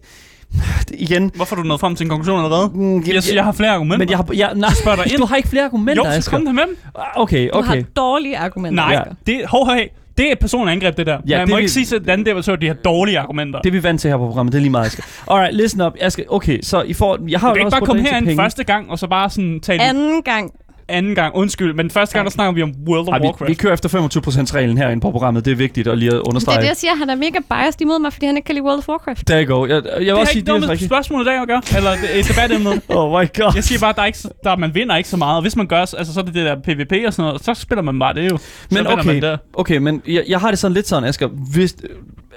[0.93, 1.31] Igen...
[1.35, 2.71] Hvorfor er du nået frem til en konklusion allerede?
[2.73, 3.97] Mm, Jeg, jeg har flere argumenter.
[3.97, 4.25] Men jeg har...
[4.33, 5.21] Jeg, nej, spørger dig ind.
[5.21, 6.77] du har ikke flere argumenter, jo, så kom der med dem.
[7.15, 7.67] Okay, Du okay.
[7.67, 8.83] har dårlige argumenter.
[8.85, 9.01] Nej, Ja.
[9.27, 9.87] det, hov, hey,
[10.17, 11.17] det er et personligt angreb, det der.
[11.27, 13.19] Ja, man det må vil- ikke sige til den anden debattør, at de har dårlige
[13.19, 13.59] argumenter.
[13.61, 15.03] Det er vi vant til her på programmet, det er lige meget, Asger.
[15.31, 15.93] Alright, listen up.
[16.01, 17.17] Asger, okay, så I får...
[17.27, 19.29] Jeg har du jo kan ikke også bare komme herind første gang, og så bare
[19.29, 20.51] sådan tage den Anden gang.
[20.89, 21.35] Anden gang.
[21.35, 23.49] Undskyld, men første gang, der snakker vi om World of Ej, vi, Warcraft.
[23.49, 25.45] vi kører efter 25%-reglen herinde på programmet.
[25.45, 26.61] Det er vigtigt at lige at Det er understrege.
[26.61, 26.95] det, jeg siger.
[26.95, 29.27] Han er mega biased imod mig, fordi han ikke kan lide World of Warcraft.
[29.27, 29.65] Der går.
[29.65, 31.41] Jeg, jeg vil det også har sige, ikke det er noget med spørgsmålet i dag
[31.41, 32.69] at gøre, eller det- et debatemne.
[32.99, 33.51] Oh my god.
[33.55, 35.35] Jeg siger bare, at der er ikke, så- der, man vinder ikke så meget.
[35.35, 37.53] Og hvis man gør, altså, så er det det der PvP og sådan noget, så
[37.53, 38.37] spiller man bare det jo.
[38.37, 41.27] Så Men vinder okay, Man okay, men jeg, jeg har det sådan lidt sådan, Asger.
[41.27, 41.75] Hvis,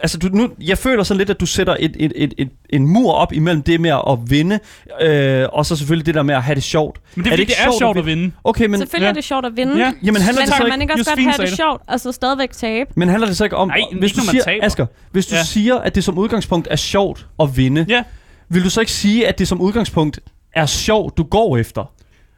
[0.03, 2.87] altså, du, nu, jeg føler sådan lidt, at du sætter et, et, et, et, en
[2.87, 4.59] mur op imellem det med at vinde,
[5.03, 7.01] øh, og så selvfølgelig det der med at have det sjovt.
[7.15, 8.33] Men det er, fordi, det er sjovt at vinde.
[8.45, 9.09] Okay, men, Selvfølgelig ja.
[9.11, 9.79] er det sjovt at vinde.
[9.79, 9.93] Ja.
[10.03, 11.57] jamen, handler Men det så man ikke også godt have det det.
[11.57, 12.91] sjovt, og så stadigvæk tabe?
[12.97, 14.67] men handler det så ikke om, Nej, hvis ikke du siger, taber.
[14.67, 15.43] Asger, hvis du Ja.
[15.45, 18.03] siger, at det som udgangspunkt er sjovt at vinde, Ja.
[18.49, 20.21] vil du så ikke sige, at det som udgangspunkt
[20.55, 21.91] er sjovt, du går efter?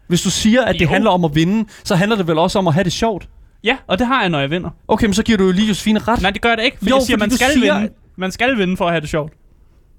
[0.09, 0.88] Hvis du siger, at det Jo.
[0.88, 3.28] handler om at vinde, så handler det vel også om at have det sjovt?
[3.64, 4.70] Ja, og det har jeg, når jeg vinder.
[4.88, 6.22] Okay, men så giver du jo lige Josefine ret.
[6.22, 7.94] Nej, det gør jeg da ikke, fordi Jo, jeg siger, fordi man skal siger- vinde.
[8.16, 9.32] Man skal vinde for at have det sjovt.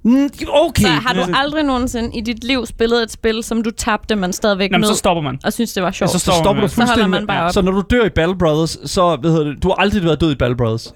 [0.06, 0.82] Mm, okay.
[0.84, 1.26] Så har du Ja.
[1.34, 4.88] aldrig nogensinde i dit liv spillet et spil, som du tabte, men stadigvæk Jamen, nød,
[4.90, 5.40] så stopper man.
[5.44, 6.12] og synes, det var sjovt?
[6.12, 6.70] så så stopper du man.
[6.70, 7.54] Så holder fuldstændig man bare op.
[7.54, 10.22] Så når du dør i Battle Brothers, så hvad hedder det, du har aldrig været
[10.22, 10.94] død i Battle Brothers.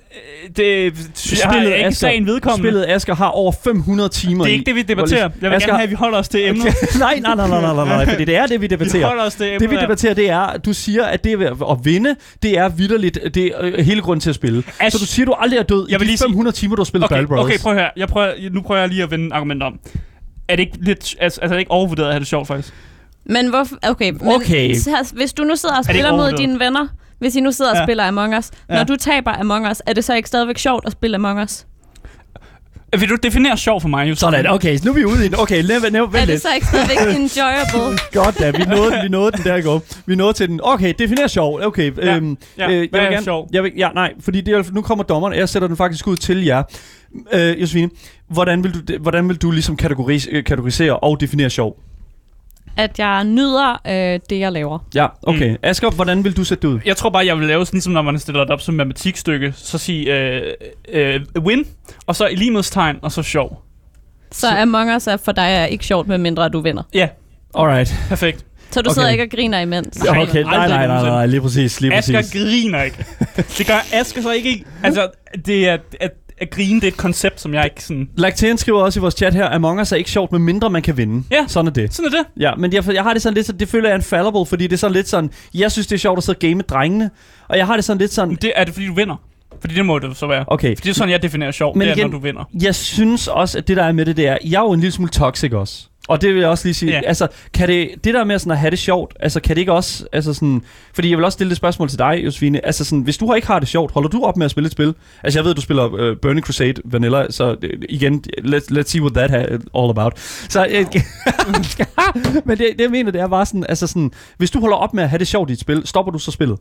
[0.58, 2.64] Det synes jeg har ikke Asger- sagen vedkommende.
[2.70, 5.30] Spillet Asger har over 500 timer Det er ikke det, vi debatterer.
[5.42, 6.62] Jeg vil Asger- gerne have, at vi holder os til emnet.
[6.68, 6.74] Okay.
[7.00, 9.08] nej, nej, nej, nej, nej, nej, nej, fordi det er det, vi Vi debatterer.
[9.08, 9.62] holder os til emnet.
[9.62, 13.20] Det vi debatterer, det er, at du siger, at det at vinde, det er vidderligt,
[13.34, 14.64] det er øh, hele grunden til at spille.
[14.82, 16.76] Ash- så du siger, du aldrig er død Jeg i de lige sige- 500 timer,
[16.76, 17.46] du har spillet Okay, Battle Brothers.
[17.46, 17.90] okay, prøv her.
[17.98, 19.80] Jeg prøver, nu prøver jeg lige at vende et argument om.
[20.48, 22.74] Er det ikke lidt, altså, altså er det ikke overvurderet at have det sjovt, faktisk?
[23.26, 23.76] Men hvorfor...
[23.84, 24.74] Okay, men Okay.
[24.76, 26.88] så- hvis du nu sidder og spiller mod dine venner,
[27.20, 27.86] hvis I nu sidder og Ja.
[27.86, 28.76] spiller Among Us, Ja.
[28.76, 31.66] når du taber Among Us, er det så ikke stadigvæk sjovt at spille Among Us?
[32.98, 34.32] Vil du definere sjov for mig, Josefine?
[34.32, 35.40] Sådan, okay, så nu er vi ude i den.
[35.40, 36.42] Okay, lad, lad, Er vent det lidt.
[36.42, 37.98] så ikke stadigvæk enjoyable?
[38.14, 39.82] Godt da, vi nåede vi nåede den, der i går.
[40.06, 40.60] Vi nåede til den.
[40.64, 41.60] Okay, definer sjov.
[41.64, 42.70] Okay, Ja, øhm, ja.
[42.70, 43.50] øh, jeg Hvad vil er gerne, sjov?
[43.54, 46.08] Jeg vil, ja, nej, fordi det er, nu kommer dommeren, og jeg sætter den faktisk
[46.08, 46.64] ud til jer.
[47.34, 47.90] Øh, Josefine,
[48.30, 51.76] hvordan vil du, hvordan vil du ligesom kategoris, øh, kategorisere og definere sjov?
[52.78, 54.80] At jeg nyder øh, det, jeg laver.
[54.96, 55.52] Ja, okay.
[55.52, 55.58] Mm.
[55.64, 56.80] Asger, hvordan vil du sætte det ud?
[56.86, 59.54] Jeg tror bare, jeg vil lave sådan, ligesom når man stiller det op som matematikstykke,
[59.56, 60.54] så sige øh,
[60.90, 61.66] øh, win,
[62.06, 63.62] og så i ligemedstegn, og så sjov.
[64.32, 66.84] Så Among Us er for dig er ikke sjovt, med mindre at du vinder.
[66.94, 67.08] Ja,
[67.56, 67.96] Alright.
[68.10, 68.46] perfekt.
[68.72, 68.94] Så du Okay.
[68.94, 70.02] sidder ikke og griner imens?
[70.06, 72.34] Ja, okay, nej, nej, nej, nej, nej, lige præcis, lige Asger præcis.
[72.34, 73.06] griner ikke.
[73.58, 74.64] Det gør Asger så ikke.
[74.84, 75.08] Altså,
[75.46, 76.12] det er, at,
[76.42, 78.10] at grine, det er et koncept, som jeg ikke sådan...
[78.16, 80.82] Lactan skriver også i vores chat her, Among Us er ikke sjovt, med mindre man
[80.82, 81.24] kan vinde.
[81.32, 81.46] Ja.
[81.48, 81.94] Sådan er det.
[81.94, 82.42] Sådan er det.
[82.44, 84.64] Ja, men jeg, jeg har det sådan lidt, så det føler jeg er infallible, fordi
[84.68, 86.64] det er sådan lidt sådan, jeg synes, det er sjovt at sidde og game med
[86.64, 87.10] drengene,
[87.48, 89.16] og jeg har det sådan lidt sådan, Det er det, fordi du vinder.
[89.62, 90.44] Fordi det må det så være.
[90.48, 91.78] okay, Fordi det er sådan, jeg definerer sjov.
[91.78, 92.50] Men det er, igen- når du vinder.
[92.62, 94.80] jeg synes også, at det der er med det, det er, jeg er jo en
[94.80, 95.89] lille smule toxic også.
[96.10, 96.92] Og det vil jeg også lige sige.
[96.92, 97.02] Ja.
[97.06, 99.74] Altså, kan det, det der med sådan at have det sjovt, altså kan det ikke
[99.74, 100.62] også, altså sådan,
[100.94, 103.48] fordi jeg vil også stille det spørgsmål til dig, Josefine, altså sådan, hvis du ikke
[103.48, 104.96] har det sjovt, holder du op med at spille et spil?
[105.24, 108.84] Altså jeg ved, at du spiller uh, Burning Crusade Vanilla, så uh, igen, let's, let's
[108.84, 110.20] see what that ha- all about.
[110.50, 110.76] Så, uh,
[112.48, 114.94] men det, det jeg mener, det er bare sådan, altså sådan, hvis du holder op
[114.94, 116.58] med at have det sjovt i et spil, stopper du så spillet?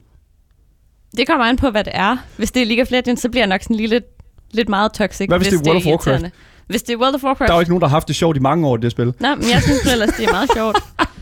[1.16, 2.16] Det kommer an på, hvad det er.
[2.36, 4.04] Hvis det er League of Legends, så bliver jeg nok sådan lige lidt,
[4.50, 5.28] lidt meget toxic.
[5.28, 6.32] Hvad hvis det er World of Warcraft?
[6.68, 7.48] Hvis det er World of Warcraft...
[7.48, 9.14] Der er jo ikke nogen, der har haft det sjovt i mange år det spil.
[9.20, 10.78] Nej, men jeg synes ellers, det er meget sjovt.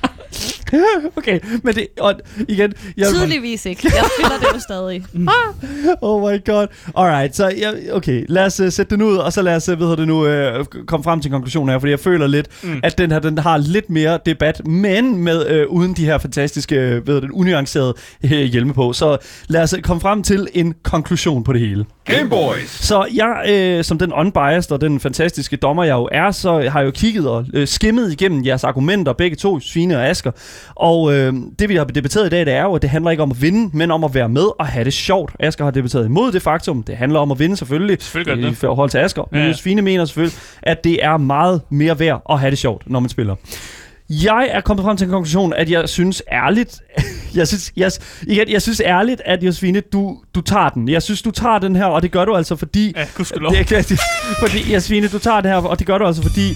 [1.16, 2.14] Okay, men det, og
[2.48, 3.82] igen, jeg, Tydeligvis ikke.
[3.84, 5.04] Jeg spiller det jo stadig.
[6.00, 6.66] Oh my god.
[6.96, 9.76] Alright, så ja, okay, lad os uh, sætte den ud, og så lad os, uh,
[9.76, 12.48] hvad hedder det nu, uh, komme frem til en konklusion her, fordi jeg føler lidt,
[12.62, 12.70] mm.
[12.70, 12.80] Mm.
[12.82, 16.74] at den her, den har lidt mere debat, men med uh, uden de her fantastiske,
[16.76, 17.94] uh, hvad hedder det, unuancerede
[18.24, 18.92] uh, hjelme på.
[18.92, 19.16] Så
[19.48, 21.86] lad os uh, komme frem til en konklusion på det hele.
[22.06, 22.70] Game Boys.
[22.70, 26.80] Så jeg, øh, som den unbiased og den fantastiske dommer, jeg jo er, så har
[26.80, 30.30] jeg jo kigget og øh, skimmet igennem jeres argumenter, begge to, Svine og Asker.
[30.74, 33.22] Og øh, det, vi har debatteret i dag, det er jo, at det handler ikke
[33.22, 35.32] om at vinde, men om at være med og have det sjovt.
[35.40, 36.82] Asger har debatteret imod det faktum.
[36.82, 37.96] Det handler om at vinde selvfølgelig.
[38.00, 39.28] Selvfølgelig gør det I forhold til Asger.
[39.30, 39.50] Men Ja, ja.
[39.50, 43.08] Josefine mener selvfølgelig, at det er meget mere værd at have det sjovt, når man
[43.08, 43.34] spiller.
[44.10, 46.80] Jeg er kommet frem til en konklusion, at jeg synes ærligt,
[47.34, 47.90] jeg synes, jeg,
[48.26, 50.88] igen, jeg synes ærligt, at Josefine, du, du tager den.
[50.88, 52.92] Jeg synes, du tager den her, og det gør du altså, fordi...
[52.96, 53.52] Ja, gudskelov.
[53.54, 54.00] Det det,
[54.40, 56.48] fordi, Jasmine, du tager det her, og det gør du altså, fordi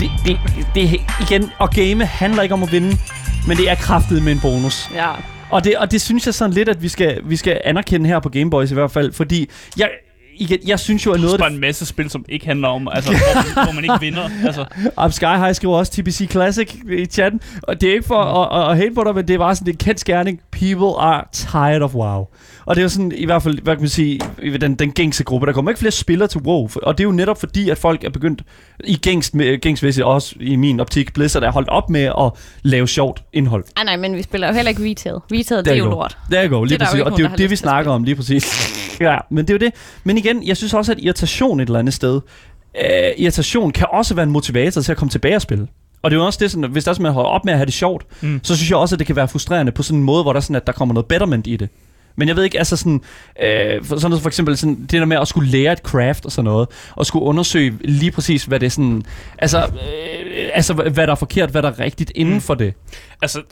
[0.00, 0.38] det, det,
[0.74, 2.98] det, igen, at game handler ikke om at vinde,
[3.46, 4.90] men det er kraftet med en bonus.
[4.94, 5.10] Ja.
[5.50, 8.20] Og det, og det synes jeg sådan lidt, at vi skal, vi skal anerkende her
[8.20, 9.90] på Game Boys i hvert fald, fordi jeg,
[10.36, 12.46] igen, jeg synes jo, at noget Det af er bare en masse spil, som ikke
[12.46, 14.30] handler om, altså, hvor, hvor man ikke vinder.
[14.46, 14.64] Altså,
[15.04, 18.62] Up Sky High skriver også TBC Classic i chatten, og det er ikke for at,
[18.64, 20.40] at, at hate på dig, men det er bare sådan, det en kendt skærning.
[20.50, 22.24] People are tired of WoW.
[22.66, 24.90] Og det er jo sådan, i hvert fald, hvad kan man sige, i den, den
[24.90, 27.70] gængse gruppe, der kommer ikke flere spillere til WoW, og det er jo netop fordi,
[27.70, 28.42] at folk er begyndt,
[28.84, 32.88] i gængst, med, gængsmæssigt også i min optik, Blizzard er holdt op med at lave
[32.88, 33.64] sjovt indhold.
[33.76, 35.14] Ej, nej, men vi spiller jo heller ikke retail.
[35.14, 36.18] Retail, det er jo lort.
[36.30, 36.98] Der går, lige Det er jo præcis.
[36.98, 38.72] ikke Og det er jo det, vi snakker om, lige præcis.
[39.00, 39.74] ja, men det er jo det.
[40.04, 42.20] Men igen, jeg synes også, at irritation et eller andet sted,
[42.84, 45.68] øh, irritation kan også være en motivator til at komme tilbage og spille.
[46.02, 47.52] Og det er jo også det, sådan, at hvis der er man holder op med
[47.52, 48.40] at have det sjovt, mm.
[48.42, 50.40] så synes jeg også, at det kan være frustrerende på sådan en måde, hvor der,
[50.40, 51.68] sådan, at der kommer noget betterment i det.
[52.16, 53.00] Men jeg ved ikke, altså sådan,
[53.42, 56.24] øh, for, sådan noget, for eksempel sådan, det der med at skulle lære et craft
[56.24, 59.02] og sådan noget, og skulle undersøge lige præcis, hvad det er sådan,
[59.38, 62.40] altså, øh, altså hvad der er forkert, hvad der er rigtigt inden Mm.
[62.40, 62.74] for det.
[63.22, 63.42] altså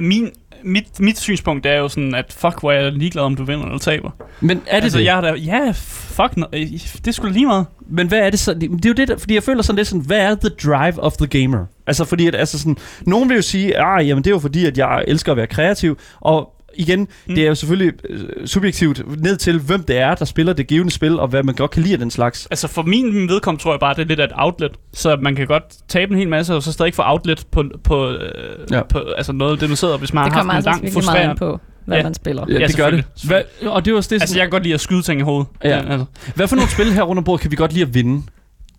[0.00, 0.30] min,
[0.64, 3.64] mit, mit synspunkt er jo sådan, at fuck, hvor er jeg ligeglad, om du vinder
[3.64, 4.10] eller taber.
[4.40, 5.04] Men er det altså, det?
[5.04, 6.66] Jeg har da, ja, fuck, no, øh,
[7.04, 7.66] det skulle lige meget.
[7.88, 8.54] Men hvad er det så?
[8.54, 10.48] Det, det er jo det, der, fordi jeg føler sådan lidt sådan, hvad er the
[10.48, 11.66] drive of the gamer?
[11.86, 14.66] Altså fordi, at, altså sådan, nogen vil jo sige, ah, jamen det er jo fordi,
[14.66, 17.34] at jeg elsker at være kreativ, og igen, Mm.
[17.34, 20.92] det er jo selvfølgelig øh, subjektivt ned til, hvem det er, der spiller det givende
[20.92, 22.46] spil, og hvad man godt kan lide af den slags.
[22.50, 24.72] Altså for min vedkommende tror jeg bare, det er lidt af et outlet.
[24.92, 28.08] Så man kan godt tabe en hel masse, og så stadig få outlet på, på,
[28.10, 28.18] øh,
[28.70, 28.76] Ja.
[28.76, 28.82] ja.
[28.82, 30.80] på altså noget af det, man sidder, hvis man Det har haft en altså lang
[30.82, 31.34] meget an frustrerende...
[31.36, 32.02] på, hvad Ja.
[32.02, 32.44] man spiller.
[32.48, 33.04] Ja, Ja, det gør det.
[33.24, 35.22] Hvad, og det er også det, Altså jeg kan godt lide at skyde ting i
[35.24, 35.46] hovedet.
[35.64, 35.68] Ja.
[35.90, 36.04] altså.
[36.34, 38.22] hvad for nogle spil her rundt om bordet kan vi godt lide at vinde?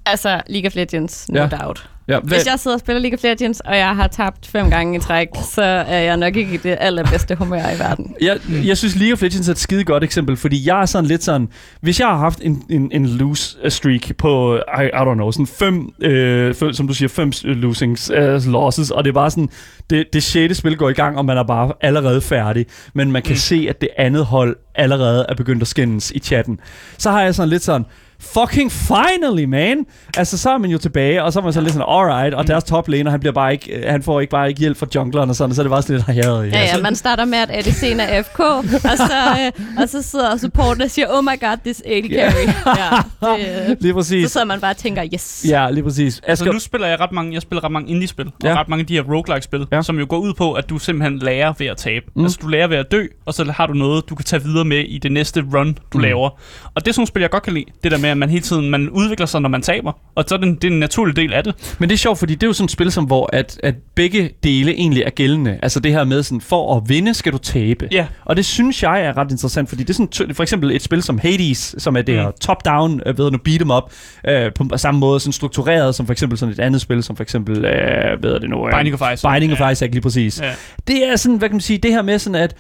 [0.06, 1.47] Altså, League of Legends, no Ja.
[1.47, 1.89] doubt.
[2.08, 4.70] Ja, hvad, Hvis jeg sidder og spiller League of Legends, og jeg har tabt fem
[4.70, 8.16] gange i træk, så er jeg nok ikke i det allerbedste humør i verden.
[8.22, 11.08] Jeg, jeg synes League of Legends er et skide godt eksempel, fordi jeg er sådan
[11.08, 11.49] lidt sådan,
[11.82, 15.47] hvis jeg har haft en, en, en lose streak på, I, I don't know, sådan
[15.47, 19.49] fem, øh, fem, som du siger, fem losings, øh, losses, og det er bare sådan,
[19.89, 23.22] det, det sjette spil går i gang, og man er bare allerede færdig, men man
[23.22, 23.38] kan mm.
[23.38, 26.60] se, at det andet hold allerede er begyndt at skændes i chatten.
[26.97, 27.86] Så har jeg sådan lidt sådan,
[28.34, 29.86] fucking finally, man!
[30.17, 32.47] Altså, så er man jo tilbage, og så er man så lidt sådan, alright, og
[32.47, 34.88] deres top laner, han, bliver bare ikke, øh, han får ikke bare ikke hjælp fra
[34.95, 37.38] jungleren og sådan, så er det bare sådan lidt, her, Ja, ja, man starter med,
[37.38, 38.63] at ADC'en er FK, og
[38.97, 39.13] så,
[39.45, 42.47] øh, og så sidder supporten og siger, oh my god, this AD carry.
[42.78, 44.32] Ja, det, øh, Lige så præcis.
[44.32, 45.45] sidder man bare og tænker, yes.
[45.49, 46.21] Ja, lige præcis.
[46.28, 48.59] Altså nu spiller jeg ret mange, jeg spiller ret mange indie-spil, og Ja.
[48.59, 49.82] ret mange af de her roguelike-spil, Ja.
[49.82, 52.05] som jo går ud på, at du simpelthen lærer ved at tabe.
[52.07, 52.19] Mm.
[52.19, 52.24] Mm.
[52.26, 54.65] Altså du lærer ved at dø, og så har du noget, du kan tage videre
[54.65, 55.97] med i det næste run, du Mm.
[55.97, 56.01] mm.
[56.01, 56.30] laver.
[56.76, 57.65] Og det er sådan spil, jeg godt kan lide.
[57.84, 59.91] Det der med, at man hele tiden man udvikler sig, når man taber.
[60.16, 61.76] Og så er det, det er en naturlig del af det.
[61.80, 63.76] Men det er sjovt, fordi det er jo sådan et spil, som, hvor at, at
[63.95, 65.59] begge dele egentlig er gældende.
[65.61, 67.88] Altså det her med, sådan, for at vinde, skal du tabe.
[67.91, 68.05] Ja.
[68.26, 71.03] Og det synes jeg er ret interessant, fordi det er sådan, for eksempel et spil
[71.03, 72.34] som Hades, som er det her Mm.
[72.41, 73.84] top-down, øh, ved du, beat em up,
[74.28, 77.24] øh, på samme måde sådan struktureret som for eksempel sådan et andet spil, som for
[77.24, 79.34] eksempel, øh, ved det nu, øh, Binding of Isaac.
[79.34, 79.70] Binding of Ja.
[79.70, 80.41] Isaac, lige præcis.
[80.41, 80.51] Ja.
[80.88, 82.55] Det er sådan, hvad kan man sige, det her med sådan, at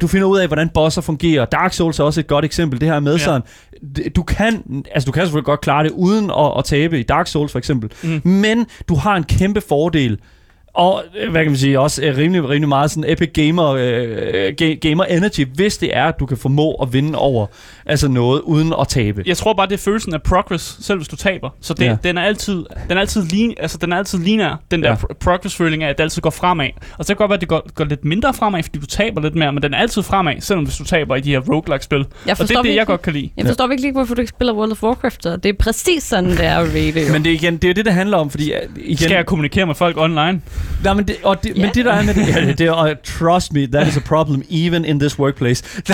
[0.00, 1.44] du finder ud af, hvordan bosser fungerer.
[1.44, 2.80] Dark Souls er også et godt eksempel.
[2.80, 3.18] Det her med Ja.
[3.24, 3.42] sådan,
[4.16, 7.26] du kan, altså du kan selvfølgelig godt klare det uden at, at tabe i Dark
[7.26, 8.20] Souls for eksempel, Mm.
[8.24, 10.18] men du har en kæmpe fordel.
[10.74, 14.52] Og øh, hvad kan man sige, også øh, rimelig, rimelig meget sådan epic gamer, øh,
[14.62, 17.46] ga- gamer energy, hvis det er, at du kan formå at vinde over
[17.86, 19.22] altså noget uden at tabe.
[19.26, 21.50] Jeg tror bare, det er følelsen af progress, selv hvis du taber.
[21.60, 21.90] Så det, Ja.
[21.90, 21.96] ja.
[22.04, 24.96] den er altid, den er altid lige, altså den er altid lineær, den der Ja.
[25.08, 25.14] ja.
[25.20, 26.68] progress-føling af, at det altid går fremad.
[26.98, 28.86] Og så kan det godt være, at det går, går lidt mindre fremad, fordi du
[28.86, 31.40] taber lidt mere, men den er altid fremad, selvom hvis du taber i de her
[31.40, 31.98] roguelike-spil.
[32.26, 33.30] Jeg Og det er det, jeg godt kan lide.
[33.36, 35.22] Jeg forstår virkelig ikke, hvorfor du ikke spiller World of Warcraft.
[35.22, 35.36] Så.
[35.36, 37.12] Det er præcis sådan, det er at rate.
[37.12, 38.96] Men det, er igen, det er det, det handler om, fordi øh, igen...
[38.96, 40.42] Skal jeg kommunikere med folk online?
[40.84, 41.62] Nej, men det, og det, Ja.
[41.62, 44.00] men det der er med det, ja, det, det og trust me, that is a
[44.00, 45.64] problem even in this workplace.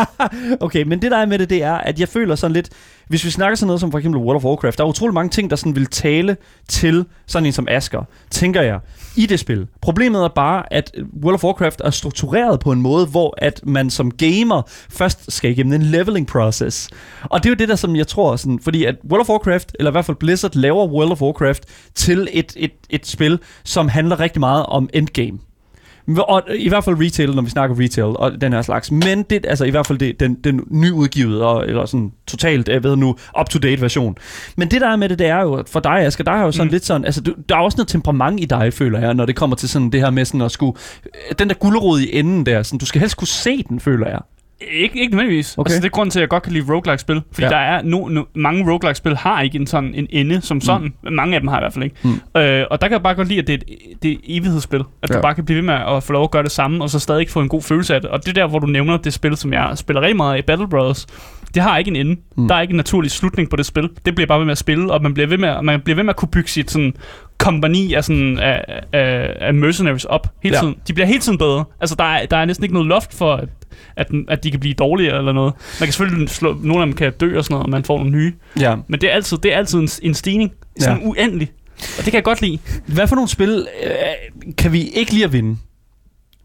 [0.60, 2.68] Okay, men det der er med det, det er, at jeg føler sådan lidt,
[3.08, 5.30] hvis vi snakker sådan noget som for eksempel World of Warcraft, der er utrolig mange
[5.30, 6.36] ting, der sådan vil tale
[6.68, 8.78] til sådan en som Asker, tænker jeg,
[9.18, 9.66] i det spil.
[9.80, 10.92] Problemet er bare, at
[11.22, 15.50] World of Warcraft er struktureret på en måde, hvor at man som gamer først skal
[15.50, 16.90] igennem en leveling process.
[17.22, 19.76] Og det er jo det der, som jeg tror, sådan, fordi at World of Warcraft,
[19.78, 21.64] eller i hvert fald Blizzard, laver World of Warcraft
[21.94, 25.38] til et, et, et spil, som handler rigtig meget om endgame.
[26.16, 28.90] Og i hvert fald retail, når vi snakker retail og den her slags.
[28.90, 32.82] Men det, altså i hvert fald det, den, den nyudgivet, og, eller sådan totalt, jeg
[32.82, 34.16] ved nu, up-to-date version.
[34.56, 36.52] Men det der er med det, det er jo, for dig, Asger, der er jo
[36.52, 36.68] sådan mm.
[36.68, 36.72] Mm.
[36.72, 39.36] lidt sådan, altså du, der er også noget temperament i dig, føler jeg, når det
[39.36, 40.78] kommer til sådan det her med sådan at skulle,
[41.38, 44.20] den der gulderod i enden der, sådan, du skal helst kunne se den, føler jeg.
[44.72, 45.58] Ikke, ikke nødvendigvis.
[45.58, 45.70] Okay.
[45.70, 47.22] Altså, det er grunden til, at jeg godt kan lide roguelike-spil.
[47.32, 47.48] Fordi Ja.
[47.50, 50.92] der er no, no, mange roguelike-spil har ikke en sådan en ende som sådan.
[51.02, 51.12] Mm.
[51.12, 51.96] Mange af dem har i hvert fald ikke.
[52.04, 52.40] Mm.
[52.40, 54.20] Øh, og der kan jeg bare godt lide, at det er et, det er et
[54.36, 54.80] evighedsspil.
[55.02, 55.14] At ja.
[55.16, 56.98] Du bare kan blive ved med at få lov at gøre det samme, og så
[56.98, 58.10] stadig få en god følelse af det.
[58.10, 60.44] Og det er der, hvor du nævner det spil, som jeg spiller rigtig meget af,
[60.44, 61.06] Battle Brothers.
[61.54, 62.12] Det har ikke en ende.
[62.14, 62.42] Mm.
[62.42, 62.48] Mm.
[62.48, 63.88] Der er ikke en naturlig slutning på det spil.
[64.04, 65.94] Det bliver bare ved med at spille, og man bliver ved med, at- man bliver
[65.96, 66.94] ved med at kunne bygge sit sådan
[67.38, 70.60] kompani af, sådan, af, af, af mercenaries op hele Ja.
[70.60, 70.74] tiden.
[70.88, 71.64] De bliver hele tiden bedre.
[71.80, 73.40] Altså, der er, der er næsten ikke noget loft for,
[73.96, 75.54] at, at, de kan blive dårligere eller noget.
[75.80, 77.98] Man kan selvfølgelig slå, nogle af dem kan dø og sådan noget, og man får
[77.98, 78.32] nogle nye.
[78.60, 78.76] Ja.
[78.88, 80.52] Men det er altid, det er altid en, en stigning.
[80.78, 81.08] Sådan ja.
[81.08, 81.52] uendelig.
[81.78, 82.58] Og det kan jeg godt lide.
[82.86, 85.56] Hvad for nogle spil øh, kan vi ikke lide at vinde?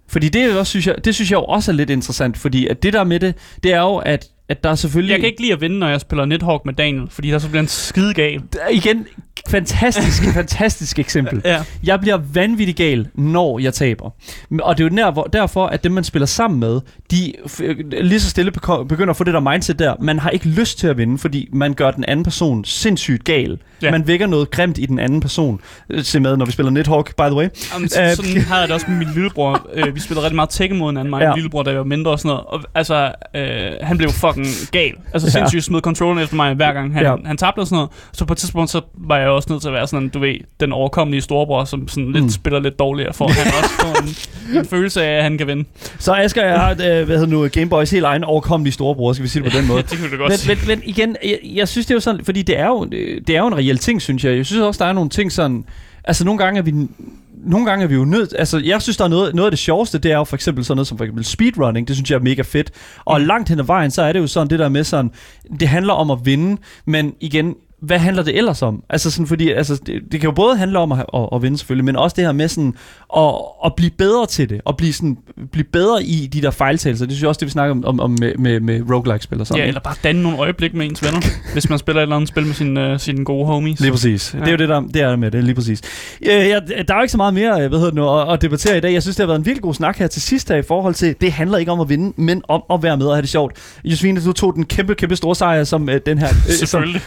[0.07, 2.83] Fordi det, også, synes jeg, det synes jeg jo også er lidt interessant, fordi at
[2.83, 5.11] det der med det, det er jo, at, at der er selvfølgelig...
[5.11, 7.49] Jeg kan ikke lide at vinde, når jeg spiller Nidhogg med Daniel, fordi der så
[7.49, 8.41] bliver en skide gal.
[8.71, 9.07] Igen,
[9.49, 11.41] fantastisk, fantastisk eksempel.
[11.45, 11.63] Ja.
[11.83, 14.09] Jeg bliver vanvittig gal, når jeg taber.
[14.61, 16.81] Og det er jo der, derfor, at dem, man spiller sammen med,
[17.11, 18.51] de f- lige så stille
[18.89, 19.93] begynder at få det der mindset der.
[20.01, 23.57] Man har ikke lyst til at vinde, fordi man gør den anden person sindssygt gal.
[23.81, 23.91] Ja.
[23.91, 25.59] Man vækker noget grimt i den anden person.
[25.89, 27.47] Øh, Se med, når vi spiller Nidhogg, by the way.
[27.73, 29.67] Jamen, Øh, så, sådan havde jeg det også med min lillebror.
[29.73, 31.27] Øh, vi spillede rigtig meget Tekken mod hinanden, mig Ja.
[31.29, 32.43] min lillebror, jeg var mindre og sådan noget.
[32.45, 34.93] Og, altså, øh, han blev fucking gal.
[35.13, 35.31] Altså Ja.
[35.31, 37.15] sindssygt smed controlleren efter mig hver gang han, ja.
[37.25, 37.89] han tabte og sådan noget.
[38.13, 40.35] Så på et tidspunkt, så var jeg også nødt til at være sådan, du ved,
[40.59, 42.29] den overkommelige storebror, som sådan lidt Mm.
[42.29, 44.01] spiller lidt dårligere, for at han også får
[44.53, 45.63] en, en følelse af, at han kan vinde.
[45.99, 49.29] Så Asger, jeg har, øh, hvad hedder nu, Gameboys helt egen overkommelige storebror, skal vi
[49.29, 49.81] sige det på den måde.
[49.89, 50.55] Det kunne du godt men, sige.
[50.55, 52.83] men, men igen, jeg, jeg synes det er jo sådan, fordi det er jo,
[53.27, 54.37] det er jo en reel ting, synes jeg.
[54.37, 55.65] Jeg synes også, der er nogle ting sådan,
[56.03, 56.73] altså nogle gange er vi,
[57.45, 59.59] nogle gange er vi jo nødt, altså jeg synes, der er noget, noget af det
[59.59, 62.15] sjoveste, det er jo for eksempel sådan noget som for eksempel speedrunning, det synes jeg
[62.17, 62.71] er mega fedt.
[63.05, 63.27] Og Mm.
[63.27, 65.11] langt hen ad vejen, så er det jo sådan det der med sådan,
[65.59, 68.83] det handler om at vinde, men igen, hvad handler det ellers om?
[68.89, 71.57] Altså sådan, fordi altså, det, det kan jo både handle om at, at, at vinde
[71.57, 72.73] selvfølgelig, men også det her med sådan
[73.17, 73.33] at,
[73.65, 75.17] at blive bedre til det, og blive, sådan,
[75.51, 77.05] blive bedre i de der fejltagelser.
[77.05, 79.47] Det synes jeg også, det vi snakker om, om, om med, med, med roguelike-spil og
[79.47, 79.61] sådan.
[79.61, 81.19] Ja, eller bare danne nogle øjeblik med ens venner,
[81.53, 83.79] hvis man spiller et eller andet spil med sine, uh, sine gode homies.
[83.79, 84.33] Lige præcis.
[84.33, 84.39] Ja.
[84.39, 85.81] Det er jo det, der det er med det, lige præcis.
[86.21, 88.41] Øh, ja, der er jo ikke så meget mere jeg ved det nu, at, at
[88.41, 88.93] debattere i dag.
[88.93, 90.93] Jeg synes, det har været en virkelig god snak her til sidst her i forhold
[90.93, 93.29] til, det handler ikke om at vinde, men om at være med og have det
[93.29, 93.57] sjovt.
[93.83, 96.27] Josefine, du tog den kæmpe, kæmpe store sejr som øh, den her...
[96.27, 97.01] Øh, som Selvfølgelig.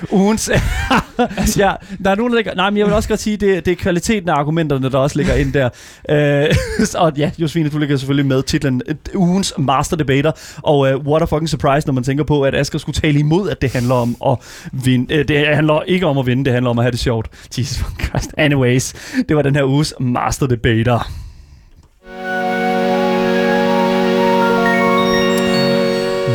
[1.39, 1.73] altså, ja,
[2.05, 2.55] der er nogen, der ligger...
[2.55, 5.17] Nej, men jeg vil også godt sige, det, det er kvaliteten af argumenterne, der også
[5.17, 5.69] ligger ind der.
[6.11, 6.55] Øh,
[7.03, 10.33] og ja, Josefine, du ligger selvfølgelig med titlen øh, Ugens Master Debater.
[10.63, 13.51] Og øh, what a fucking surprise, når man tænker på, at Asger skulle tale imod,
[13.51, 14.39] at det handler om at
[14.73, 15.15] vinde.
[15.15, 17.29] Øh, det handler ikke om at vinde, det handler om at have det sjovt.
[17.59, 18.31] Jesus Christ.
[18.37, 18.95] Anyways,
[19.29, 21.26] det var den her uges Master Debater.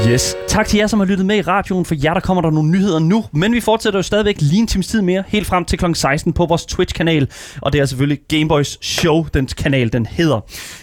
[0.09, 0.35] Yes.
[0.47, 1.85] Tak til jer, som har lyttet med i radioen.
[1.85, 3.25] For jer, der kommer der nogle nyheder nu.
[3.31, 5.85] Men vi fortsætter jo stadigvæk lige en times tid mere, helt frem til kl.
[5.93, 7.27] 16 på vores Twitch-kanal.
[7.61, 10.39] Og det er selvfølgelig Gameboys Show, den kanal, den hedder.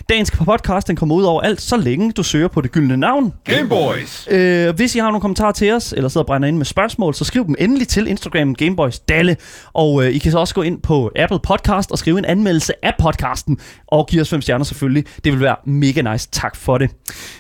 [0.08, 3.32] Dagens podcast, den kommer ud over alt, så længe du søger på det gyldne navn.
[3.44, 4.28] Gameboys!
[4.30, 7.14] Øh, hvis I har nogle kommentarer til os, eller sidder og brænder ind med spørgsmål,
[7.14, 9.36] så skriv dem endelig til Instagram Gameboys Dalle.
[9.72, 12.84] Og øh, I kan så også gå ind på Apple Podcast og skrive en anmeldelse
[12.84, 13.58] af podcasten.
[13.86, 15.04] Og give os fem stjerner selvfølgelig.
[15.24, 16.28] Det vil være mega nice.
[16.32, 16.90] Tak for det.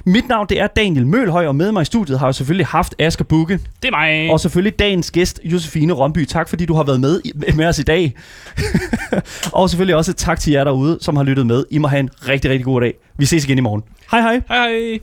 [0.06, 2.94] Mit navn det er Daniel Mølhøj, og med mig i studiet har jeg selvfølgelig haft
[2.98, 3.58] Asger Bukke.
[3.82, 4.30] Det er mig.
[4.30, 6.24] Og selvfølgelig dagens gæst, Josefine Romby.
[6.26, 8.14] Tak fordi du har været med, i- med os i dag.
[9.52, 11.64] og selvfølgelig også tak til jer derude, som har lyttet med.
[11.70, 12.94] I må have en rigtig, rigtig god dag.
[13.18, 13.82] Vi ses igen i morgen.
[14.10, 14.40] Hej hej.
[14.48, 14.98] Hej hej.